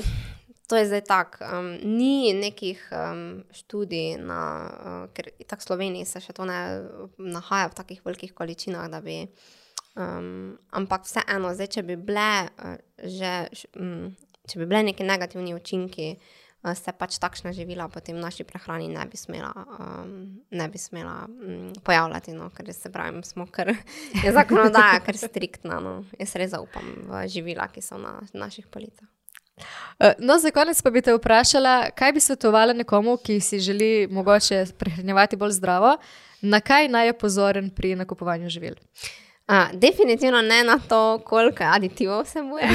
to 0.66 0.76
je 0.76 0.86
zdaj 0.86 1.00
tako. 1.04 1.44
Um, 1.44 1.78
ni 1.82 2.32
nekih 2.32 2.88
um, 2.92 3.44
študij, 3.52 4.16
na, 4.16 4.70
uh, 4.84 5.14
ker 5.14 5.28
tako 5.46 5.60
v 5.60 5.64
Sloveniji 5.64 6.04
se 6.08 6.20
še 6.20 6.32
to 6.32 6.46
ne 6.48 6.60
nahaja 7.18 7.68
v 7.68 7.76
takih 7.76 8.04
velikih 8.04 8.32
količinah. 8.32 8.88
Bi, 9.04 9.26
um, 9.96 10.54
ampak 10.70 11.04
vseeno, 11.04 11.50
zdaj, 11.52 11.72
če 11.76 11.82
bi 11.88 11.96
bile 11.96 12.30
uh, 12.46 12.76
že. 13.04 13.48
Um, 13.76 14.14
Če 14.52 14.60
bi 14.60 14.68
bile 14.68 14.82
neki 14.90 15.04
negativni 15.08 15.54
učinki, 15.56 16.08
uh, 16.12 16.42
se 16.76 16.92
pač 16.94 17.16
takšna 17.18 17.50
živila 17.56 17.88
potem 17.90 18.14
v 18.18 18.22
naši 18.22 18.44
prehrani 18.46 18.86
ne 18.92 19.02
bi 19.10 19.18
smela, 19.18 19.50
um, 19.80 20.12
ne 20.50 20.66
bi 20.68 20.78
smela 20.78 21.24
um, 21.26 21.72
pojavljati, 21.82 22.34
no, 22.36 22.50
ker 22.54 22.68
se 22.74 22.92
pravi, 22.92 23.22
smo 23.26 23.48
kar 23.50 23.72
je 24.22 24.32
zakonodaja, 24.32 25.00
kar 25.06 25.18
striktna. 25.18 25.80
No. 25.82 25.94
Jaz 26.20 26.36
res 26.38 26.52
zaupam 26.54 26.86
v 27.08 27.24
živila, 27.32 27.66
ki 27.72 27.82
so 27.82 27.98
na 27.98 28.20
naših 28.36 28.68
policah. 28.70 29.08
Uh, 29.98 30.14
no, 30.22 30.38
za 30.38 30.52
konec 30.54 30.78
pa 30.82 30.92
bi 30.92 31.02
te 31.02 31.14
vprašala, 31.16 31.90
kaj 31.98 32.14
bi 32.14 32.22
svetovala 32.22 32.76
nekomu, 32.76 33.16
ki 33.18 33.40
si 33.40 33.60
želi 33.62 34.06
mogoče 34.10 34.64
prehranjevati 34.78 35.40
bolj 35.40 35.58
zdravo, 35.58 35.96
na 36.42 36.62
kaj 36.62 36.88
naj 36.92 37.10
je 37.10 37.18
pozoren 37.18 37.74
pri 37.74 37.96
nakupovanju 37.98 38.50
živil? 38.50 38.78
Uh, 38.78 39.22
definitivno 39.72 40.42
ne 40.42 40.64
na 40.64 40.78
to, 40.88 41.18
koliko 41.24 41.64
aditivov 41.64 42.22
vsebuje. 42.24 42.64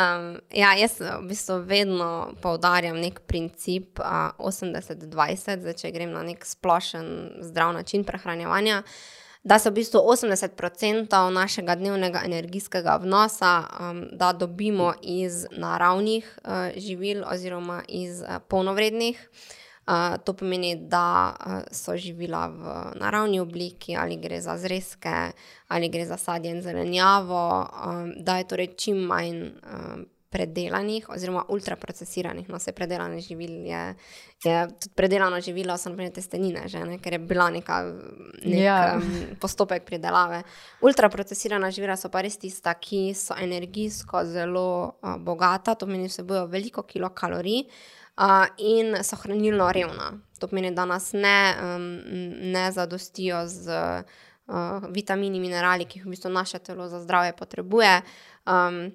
um, 0.00 0.40
ja, 0.52 0.74
jaz 0.74 1.00
v 1.00 1.28
bistvu 1.28 1.58
vedno 1.66 2.32
poudarjam 2.42 2.96
nek 2.96 3.20
princip 3.26 3.98
uh, 3.98 4.06
80-20, 4.38 5.72
če 5.76 5.90
grem 5.90 6.12
na 6.12 6.22
nek 6.22 6.46
splošen 6.46 7.30
zdrav 7.50 7.72
način 7.74 8.04
prehranjevanja. 8.04 8.82
Da 9.42 9.58
se 9.58 9.70
v 9.70 9.80
bistvu 9.80 10.00
80% 10.04 11.30
našega 11.32 11.74
dnevnega 11.74 12.20
energijskega 12.24 12.98
vnosa 13.02 13.64
um, 13.80 14.04
dobimo 14.38 14.92
iz 15.02 15.46
naravnih 15.50 16.38
uh, 16.44 16.52
živil 16.76 17.24
oziroma 17.26 17.82
iz 17.88 18.20
uh, 18.20 18.36
polnovrednih 18.48 19.28
uh, 19.30 19.60
to 20.24 20.32
pomeni, 20.32 20.76
da 20.76 21.34
so 21.72 21.96
živila 21.96 22.46
v 22.46 22.74
naravni 23.00 23.40
obliki, 23.40 23.96
ali 23.96 24.16
gre 24.16 24.40
za 24.40 24.56
zrezke, 24.58 25.32
ali 25.68 25.88
gre 25.88 26.06
za 26.06 26.16
sadje 26.16 26.50
in 26.50 26.62
zelenjavo, 26.62 27.68
um, 27.86 28.12
da 28.16 28.38
je 28.38 28.48
torej 28.48 28.74
čim 28.76 28.96
manj 28.96 29.42
um, 29.42 30.06
predelanih, 30.30 31.08
oziroma 31.10 31.42
ultraprocesiranih. 31.48 32.48
No, 32.48 32.58
se 32.58 32.72
predelane 32.72 33.20
živil 33.20 33.50
je, 33.66 33.94
je 34.44 34.68
tudi 34.68 34.94
predelano 34.94 35.40
živilo, 35.40 35.74
so 35.78 35.90
naprimer 35.90 36.12
testenine, 36.14 36.68
že, 36.70 36.84
ne, 36.86 36.98
ker 37.02 37.12
je 37.12 37.18
bila 37.18 37.48
neka 37.50 37.82
nek, 38.44 38.60
ja. 38.62 38.96
um, 38.96 39.34
postopek 39.42 39.84
pridelave. 39.84 40.42
Ultraprocesirana 40.86 41.70
živila 41.74 41.96
so 41.98 42.12
pa 42.14 42.22
res 42.22 42.38
tista, 42.38 42.74
ki 42.78 43.10
so 43.14 43.34
energijsko 43.34 44.22
zelo 44.30 44.68
uh, 45.02 45.16
bogata, 45.18 45.74
to 45.74 45.90
pomeni, 45.90 46.08
vsebujejo 46.08 46.46
veliko 46.46 46.86
kilokalorij 46.86 47.64
uh, 47.66 47.99
in 48.58 48.96
so 49.02 49.16
hranilno 49.16 49.72
revna. 49.72 50.12
To 50.40 50.48
pomeni, 50.48 50.70
da 50.74 50.84
nas 50.84 51.12
ne, 51.12 51.54
um, 51.62 51.86
ne 52.52 52.72
zadostijo 52.72 53.46
z 53.46 53.68
uh, 54.46 54.88
vitamini, 54.88 55.40
minerali, 55.40 55.84
ki 55.84 55.98
jih 55.98 56.06
v 56.06 56.14
bistvu 56.14 56.32
naše 56.32 56.58
telo 56.58 56.88
za 56.88 57.00
zdravje 57.00 57.36
potrebuje. 57.36 58.00
Um, 58.46 58.90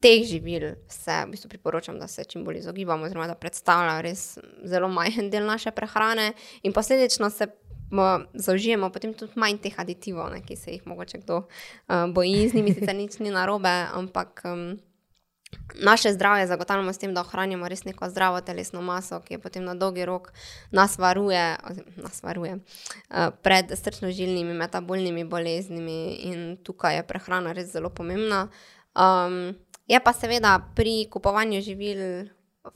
Teh 0.00 0.24
živil 0.24 0.78
se 0.88 1.12
v 1.26 1.30
bistvu 1.34 1.48
priporočam, 1.48 1.98
da 2.00 2.06
se 2.08 2.24
čim 2.24 2.44
bolj 2.44 2.62
izogibamo, 2.62 3.04
oziroma 3.04 3.26
da 3.28 3.34
predstavljajo 3.34 4.02
res 4.02 4.38
zelo 4.64 4.88
majhen 4.88 5.28
del 5.30 5.44
naše 5.44 5.70
prehrane, 5.76 6.32
in 6.62 6.72
posledično 6.72 7.30
se 7.30 7.46
zaužijemo 8.34 8.88
potem 8.90 9.14
tudi 9.14 9.32
manj 9.36 9.58
teh 9.58 9.74
aditivov, 9.76 10.30
ne, 10.32 10.40
ki 10.40 10.56
se 10.56 10.70
jih 10.72 10.86
morda 10.86 11.18
kdo 11.18 11.36
uh, 11.36 12.08
boji, 12.14 12.48
z 12.48 12.54
njimi 12.54 12.74
sicer 12.74 12.96
nič 12.96 13.18
ni 13.18 13.30
narobe, 13.30 13.72
ampak 13.92 14.40
um, 14.44 14.78
naše 15.74 16.12
zdravje 16.12 16.46
zagotavljamo 16.46 16.92
s 16.92 16.98
tem, 16.98 17.14
da 17.14 17.20
ohranjamo 17.20 17.68
res 17.68 17.84
neko 17.84 18.08
zdravo 18.08 18.40
telesno 18.40 18.82
maso, 18.82 19.20
ki 19.20 19.38
potem 19.38 19.64
na 19.64 19.74
dolgi 19.74 20.04
rok 20.04 20.32
nas 20.70 20.98
varuje, 20.98 21.56
nas 21.96 22.22
varuje 22.22 22.56
uh, 22.56 23.30
pred 23.42 23.72
srčno-žilnimi, 23.72 24.54
metabolnimi 24.54 25.24
boleznimi 25.24 26.14
in 26.30 26.56
tukaj 26.64 26.96
je 26.96 27.06
prehrana 27.06 27.52
res 27.52 27.72
zelo 27.72 27.90
pomembna. 27.90 28.48
Um, 28.94 29.54
je 29.86 30.00
pa 30.00 30.12
seveda 30.12 30.58
pri 30.76 31.06
kupovanju 31.10 31.60
živil. 31.60 32.28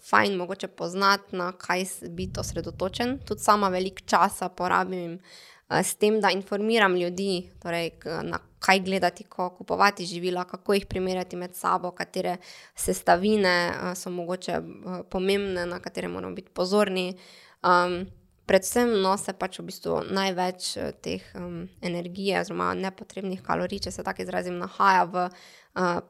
Fajn, 0.08 0.37
mogoče 0.40 0.68
poznati, 0.68 1.37
na 1.37 1.50
kaj 1.52 1.84
biti 2.08 2.40
osredotočen. 2.40 3.18
Tudi 3.28 3.40
sama 3.40 3.68
veliko 3.68 4.00
časa 4.08 4.48
porabim 4.48 5.18
uh, 5.18 5.82
s 5.82 5.94
tem, 5.94 6.20
da 6.20 6.30
informiram 6.30 6.96
ljudi, 6.96 7.50
torej, 7.62 7.90
na 8.22 8.38
kaj 8.64 8.81
gledati, 8.81 9.24
ko 9.29 9.50
kupovati 9.59 10.07
živila, 10.07 10.44
kako 10.48 10.74
jih 10.74 10.87
primerjati 10.87 11.37
med 11.37 11.55
sabo, 11.55 11.90
katere 11.90 12.37
sestavine 12.74 13.55
uh, 13.70 13.92
so 13.98 14.11
mogoče 14.11 14.59
uh, 14.59 15.00
pomembne, 15.11 15.66
na 15.66 15.81
katere 15.81 16.09
moramo 16.09 16.35
biti 16.35 16.53
pozorni. 16.53 17.11
Um, 17.62 18.07
predvsem 18.46 18.90
no, 19.03 19.16
se 19.20 19.33
pač 19.37 19.59
v 19.61 19.66
bistvu 19.68 20.00
največ 20.16 20.70
uh, 20.77 20.90
teh 21.05 21.29
um, 21.37 21.66
energije, 21.83 22.40
oziroma 22.40 22.72
nepotrebnih 22.79 23.44
kalorij, 23.44 23.85
če 23.87 23.94
se 23.98 24.07
tako 24.07 24.24
izrazim, 24.24 24.59
nahaja 24.61 25.05
v 25.12 25.29
uh, 25.29 26.00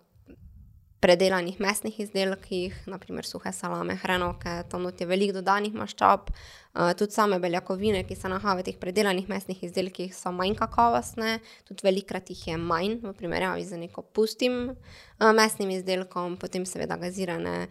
predelanih 1.04 1.58
mesnih 1.60 1.98
izdelkih, 2.00 2.76
naprimer 2.88 3.26
suhe 3.28 3.52
salame, 3.52 3.96
hrenovke, 4.00 4.62
tam 4.72 4.86
je 4.88 5.06
veliko 5.06 5.36
dodanih 5.36 5.74
maščob, 5.76 6.30
uh, 6.30 6.92
tudi 6.96 7.12
same 7.12 7.36
beljakovine, 7.42 8.00
ki 8.08 8.16
se 8.16 8.30
nahajajo 8.32 8.62
v 8.62 8.64
teh 8.70 8.78
predelanih 8.80 9.28
mesnih 9.28 9.60
izdelkih, 9.68 10.14
so 10.16 10.32
manj 10.32 10.56
kakovostne, 10.56 11.36
tudi 11.68 11.84
velikrat 11.84 12.32
jih 12.32 12.46
je 12.48 12.56
manj 12.56 12.96
v 13.02 13.12
primerjavi 13.18 13.66
z 13.68 13.82
neko 13.84 14.06
pustim 14.16 14.56
uh, 14.72 15.30
mesnim 15.36 15.74
izdelkom, 15.76 16.38
potem 16.40 16.64
seveda 16.64 16.96
gazirane 16.96 17.66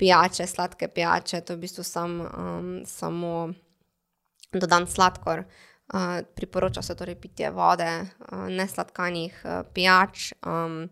pijače, 0.00 0.48
sladke 0.48 0.88
pijače, 0.88 1.42
to 1.42 1.52
je 1.52 1.60
v 1.60 1.66
bistvu 1.66 1.84
sam, 1.84 2.20
um, 2.24 2.74
samo 2.88 3.50
dodan 4.52 4.88
sladkor. 4.88 5.44
Uh, 5.88 6.20
priporoča 6.36 6.82
se 6.84 6.94
torej 6.96 7.16
pitje 7.20 7.48
vode, 7.50 7.92
uh, 8.00 8.48
nesladkanih 8.48 9.40
uh, 9.44 9.62
pijač. 9.72 10.32
Um, 10.44 10.86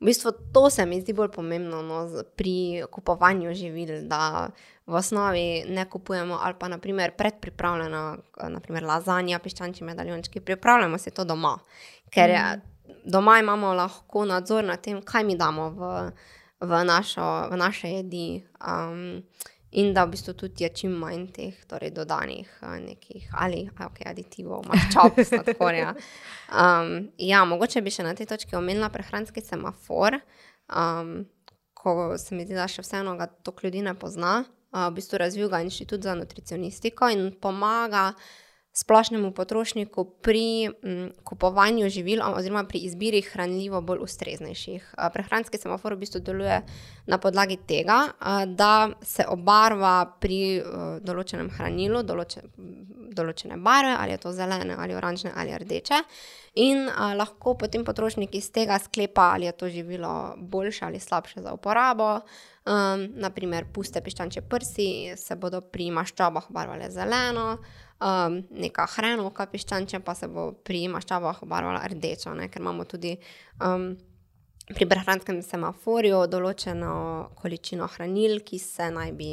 V 0.00 0.04
bistvu 0.04 0.32
to 0.52 0.70
se 0.70 0.86
mi 0.86 1.00
zdi 1.00 1.12
bolj 1.12 1.32
pomembno 1.34 1.82
no, 1.82 2.22
pri 2.36 2.84
kupovanju 2.90 3.54
živil, 3.54 4.04
da 4.06 4.48
v 4.86 4.94
osnovi 4.94 5.64
ne 5.68 5.84
kupujemo 5.90 6.38
ali 6.42 6.54
pa 6.58 6.68
naprimer 6.68 7.12
predpripravljena, 7.16 8.02
naprimer 8.48 8.86
lazanja, 8.86 9.38
piščančji 9.38 9.86
medaljončki, 9.86 10.40
pripravljamo 10.40 10.98
se 10.98 11.10
to 11.10 11.24
doma. 11.24 11.58
Ker 12.10 12.30
mm. 12.30 12.60
doma 13.04 13.38
imamo 13.38 13.74
lahko 13.74 14.24
nadzor 14.24 14.64
nad 14.64 14.80
tem, 14.80 15.02
kaj 15.02 15.24
mi 15.24 15.36
damo 15.36 15.70
v, 15.70 15.92
v, 16.60 16.84
našo, 16.84 17.48
v 17.50 17.56
naše 17.56 17.90
jedi. 17.90 18.44
Um, 18.62 19.22
in 19.70 19.94
da 19.94 20.04
v 20.04 20.14
bistvu 20.14 20.32
tudi 20.32 20.64
je 20.64 20.68
čim 20.74 20.92
manj 20.96 21.26
teh 21.36 21.64
torej, 21.68 21.90
dodanih 21.96 22.48
uh, 22.62 22.76
nekih 22.80 23.28
ali 23.36 23.66
okay, 23.78 24.08
aditivov, 24.10 24.64
maščob, 24.68 25.20
sladkorja. 25.30 25.94
Um, 26.48 27.10
ja, 27.18 27.44
mogoče 27.44 27.82
bi 27.84 27.92
še 27.92 28.06
na 28.06 28.14
tej 28.16 28.30
točki 28.30 28.56
omenila 28.56 28.88
prehranski 28.92 29.44
semafor, 29.44 30.18
um, 30.72 31.26
ko 31.76 32.16
se 32.18 32.34
mi 32.34 32.46
zdi, 32.48 32.56
da 32.56 32.68
še 32.68 32.82
vseeno 32.86 33.16
ga 33.18 33.28
toliko 33.28 33.68
ljudi 33.68 33.84
ne 33.84 33.94
pozna. 33.98 34.40
Uh, 34.72 34.88
v 34.88 34.98
bistvu 35.00 35.20
razvil 35.20 35.52
ga 35.52 35.60
inštitut 35.64 36.04
za 36.04 36.16
nutricionistiko 36.16 37.08
in 37.12 37.30
pomaga 37.40 38.12
splošnemu 38.78 39.32
potrošniku 39.34 40.04
pri 40.22 40.64
m, 40.64 40.72
mm, 40.82 41.10
kupovanju 41.24 41.88
živil, 41.90 42.22
oziroma 42.22 42.64
pri 42.64 42.78
izbiri 42.86 43.22
hranljivo 43.22 43.80
bolj 43.80 44.04
ustreznejših. 44.06 44.94
Prehranski 45.12 45.58
semafor 45.58 45.96
v 45.96 46.04
bistvu 46.04 46.20
deluje 46.22 46.60
na 47.06 47.18
podlagi 47.18 47.56
tega, 47.66 47.98
da 48.46 48.90
se 49.02 49.26
obarva 49.28 49.94
pri 50.20 50.62
določenem 51.02 51.50
hranilu, 51.56 52.04
določe, 52.06 52.44
določene 53.18 53.58
barve, 53.58 53.96
ali 53.98 54.14
je 54.14 54.22
to 54.22 54.32
zelene, 54.36 54.76
ali 54.78 54.94
oranžne, 54.94 55.32
ali 55.34 55.56
rdeče. 55.58 56.02
In 56.62 56.86
lahko 57.18 57.54
potem 57.58 57.84
potrošnik 57.86 58.34
iz 58.34 58.50
tega 58.54 58.78
sklepa, 58.82 59.32
ali 59.34 59.46
je 59.46 59.56
to 59.58 59.68
živilo 59.68 60.34
boljše 60.38 60.84
ali 60.86 61.00
slabše 61.00 61.42
za 61.42 61.52
uporabo. 61.54 62.20
Um, 62.68 63.04
naprimer, 63.16 63.64
puste 63.72 64.02
piščančje 64.04 64.42
prsi 64.44 64.88
se 65.16 65.36
bodo 65.40 65.62
pri 65.72 65.86
maščobah 65.94 66.50
obarvale 66.50 66.90
zeleno, 66.92 67.46
um, 68.04 68.34
neka 68.60 68.84
hrenovka 68.92 69.46
piščančja 69.48 70.02
pa 70.04 70.12
se 70.18 70.28
bo 70.28 70.50
pri 70.52 70.82
maščobah 70.92 71.40
obarvala 71.46 71.86
rdečo, 71.88 72.34
ne? 72.36 72.50
ker 72.52 72.60
imamo 72.60 72.84
tudi 72.84 73.14
um, 73.64 73.94
pri 74.68 74.88
prehranskem 74.90 75.40
semaforju 75.46 76.26
določeno 76.28 76.92
količino 77.40 77.88
hranil, 77.94 78.42
ki 78.44 78.60
se 78.60 78.90
naj 78.92 79.16
bi 79.16 79.30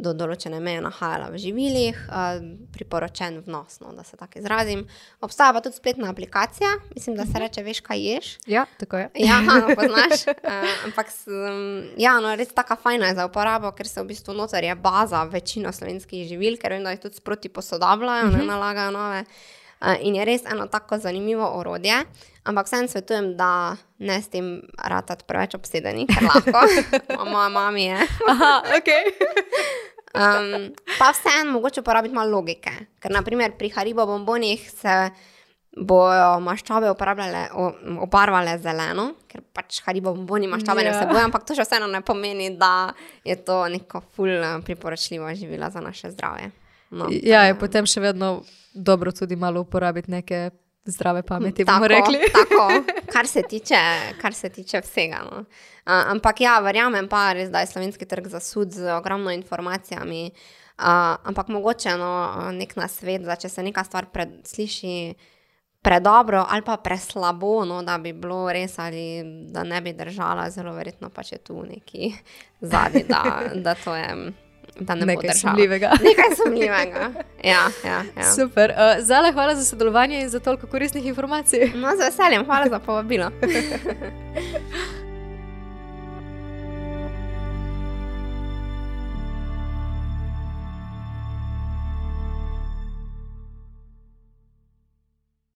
do 0.00 0.12
določene 0.16 0.60
meje 0.60 0.80
nahajala 0.80 1.28
v 1.30 1.38
živilih, 1.38 1.98
uh, 2.08 2.40
priporočen 2.74 3.40
vnos, 3.46 3.80
no, 3.80 3.92
da 3.96 4.04
se 4.04 4.16
tako 4.16 4.40
izrazim. 4.40 4.86
Obstaja 5.20 5.52
pa 5.52 5.60
tudi 5.60 5.76
spletna 5.76 6.10
aplikacija, 6.10 6.74
mislim, 6.94 7.16
da 7.16 7.24
se 7.24 7.36
Mhm. 7.36 7.42
reče, 7.42 7.62
veš, 7.62 7.80
kaj 7.80 8.00
ješ. 8.00 8.38
Ja, 8.46 8.66
tako 8.80 8.96
je. 8.96 9.10
Ja, 9.14 9.40
no, 9.40 9.60
poznaš. 9.76 10.26
Uh, 10.26 10.66
ampak 10.86 11.12
um, 11.26 11.84
ja, 11.96 12.16
no, 12.20 12.34
res 12.36 12.48
tako 12.56 12.76
fajna 12.76 13.06
je 13.12 13.14
za 13.20 13.26
uporabo, 13.26 13.72
ker 13.72 13.88
se 13.88 14.02
v 14.02 14.06
bistvu 14.10 14.34
noter 14.34 14.64
je 14.64 14.74
baza 14.74 15.24
večino 15.24 15.72
slovenskih 15.72 16.28
živil, 16.28 16.56
ker 16.56 16.72
vem, 16.72 16.84
da 16.84 16.90
jih 16.90 17.00
tudi 17.00 17.16
sproti 17.20 17.48
posodabljajo, 17.48 18.26
uh 18.26 18.32
-huh. 18.32 18.38
ne 18.38 18.44
nalagajo 18.44 18.90
nove. 18.90 19.24
Uh, 19.80 19.96
in 20.00 20.14
je 20.14 20.24
res 20.24 20.42
eno 20.44 20.66
tako 20.66 20.98
zanimivo 20.98 21.46
orodje, 21.56 22.04
ampak 22.44 22.66
vsem 22.66 22.88
svetujem, 22.88 23.36
da 23.36 23.76
ne 23.98 24.22
s 24.22 24.28
tem 24.28 24.62
ratati 24.76 25.24
preveč 25.24 25.54
obsedeni, 25.54 26.06
ker 26.06 26.22
lahko. 26.22 26.60
Moja 27.32 27.48
mama 27.48 27.78
je. 27.78 27.96
Aha, 28.28 28.62
ok. 28.76 28.88
Um, 30.10 30.70
pa 30.98 31.12
vseeno 31.12 31.52
mogoče 31.52 31.80
uporabiti 31.80 32.14
malo 32.14 32.30
logike, 32.32 32.70
ker 32.98 33.12
naprimer 33.12 33.52
pri 33.52 33.68
Haribo 33.70 34.06
bombonih 34.06 34.70
se 34.70 34.94
bojo 35.78 36.40
maščobe 36.40 36.90
uporabljale, 36.90 37.44
obarvale 38.00 38.56
zeleno, 38.58 39.04
ker 39.28 39.40
pač 39.54 39.78
Haribo 39.82 40.10
bomboni 40.12 40.48
maščobe 40.48 40.82
ne 40.82 40.88
Ja. 40.88 40.96
vsebujejo, 40.96 41.24
ampak 41.24 41.44
to 41.44 41.54
še 41.54 41.62
vseeno 41.62 41.86
ne 41.86 42.00
pomeni, 42.02 42.50
da 42.52 42.90
je 43.24 43.36
to 43.38 43.68
neko 43.68 44.02
ful 44.08 44.28
eh, 44.28 44.58
priporočljivo 44.62 45.30
živilo 45.34 45.70
za 45.70 45.80
naše 45.80 46.10
zdravje. 46.10 46.50
No, 46.90 47.06
Ja, 47.12 47.44
je 47.44 47.54
potem 47.54 47.86
še 47.86 48.00
vedno 48.02 48.42
dobro 48.74 49.12
tudi 49.12 49.36
malo 49.36 49.60
uporabiti 49.60 50.10
neke 50.10 50.50
zdrave 50.84 51.22
pameti, 51.22 51.62
Tako, 51.62 51.76
bomo 51.76 51.88
rekli. 51.88 52.18
tako, 52.32 52.66
kar 53.14 53.26
se 53.28 53.42
tiče, 53.44 53.78
kar 54.18 54.34
se 54.34 54.48
tiče 54.50 54.80
vsega. 54.80 55.22
No. 55.22 55.44
Uh, 55.90 56.10
ampak 56.10 56.40
ja, 56.40 56.60
verjamem 56.62 57.08
pa 57.10 57.32
res, 57.34 57.48
da 57.50 57.64
je 57.64 57.66
slovenski 57.66 58.06
trg 58.06 58.28
zasud 58.30 58.70
z 58.70 58.92
ogromno 58.94 59.32
informacijami. 59.34 60.30
Uh, 60.78 61.18
ampak 61.26 61.48
mogoče 61.50 61.96
no, 61.98 62.10
nek 62.54 62.76
nasvet, 62.78 63.24
da 63.26 63.34
če 63.36 63.48
se 63.50 63.64
neka 63.66 63.82
stvar 63.84 64.06
pred, 64.14 64.38
sliši 64.46 65.14
predobro 65.82 66.44
ali 66.48 66.62
pa 66.62 66.76
preslabo, 66.76 67.64
no, 67.64 67.80
da 67.82 67.98
bi 67.98 68.12
bilo 68.12 68.44
res 68.52 68.78
ali 68.78 69.24
da 69.50 69.64
ne 69.64 69.80
bi 69.80 69.96
držala, 69.96 70.46
zelo 70.54 70.76
verjetno 70.76 71.10
pa 71.10 71.24
če 71.26 71.40
tu 71.42 71.58
neki 71.64 72.12
zadnji, 72.60 73.04
da, 73.08 73.50
da 73.54 73.74
to 73.74 73.96
je. 73.96 74.14
Da 74.80 74.94
ne 74.94 75.06
Nekaj 75.10 75.34
sumljivega. 75.34 75.90
Nekaj 76.04 76.36
sumljivega. 76.38 77.10
Ja, 77.42 77.66
ja, 77.84 78.04
ja. 78.16 78.30
Super. 78.36 78.70
Uh, 78.70 79.02
Zale, 79.04 79.32
hvala 79.32 79.58
za 79.58 79.64
sodelovanje 79.64 80.22
in 80.22 80.28
za 80.30 80.40
toliko 80.40 80.70
koristnih 80.70 81.10
informacij. 81.10 81.72
No, 81.74 81.96
z 81.96 82.06
veseljem, 82.06 82.46
hvala 82.46 82.70
za 82.70 82.78
povabilo. 82.78 83.30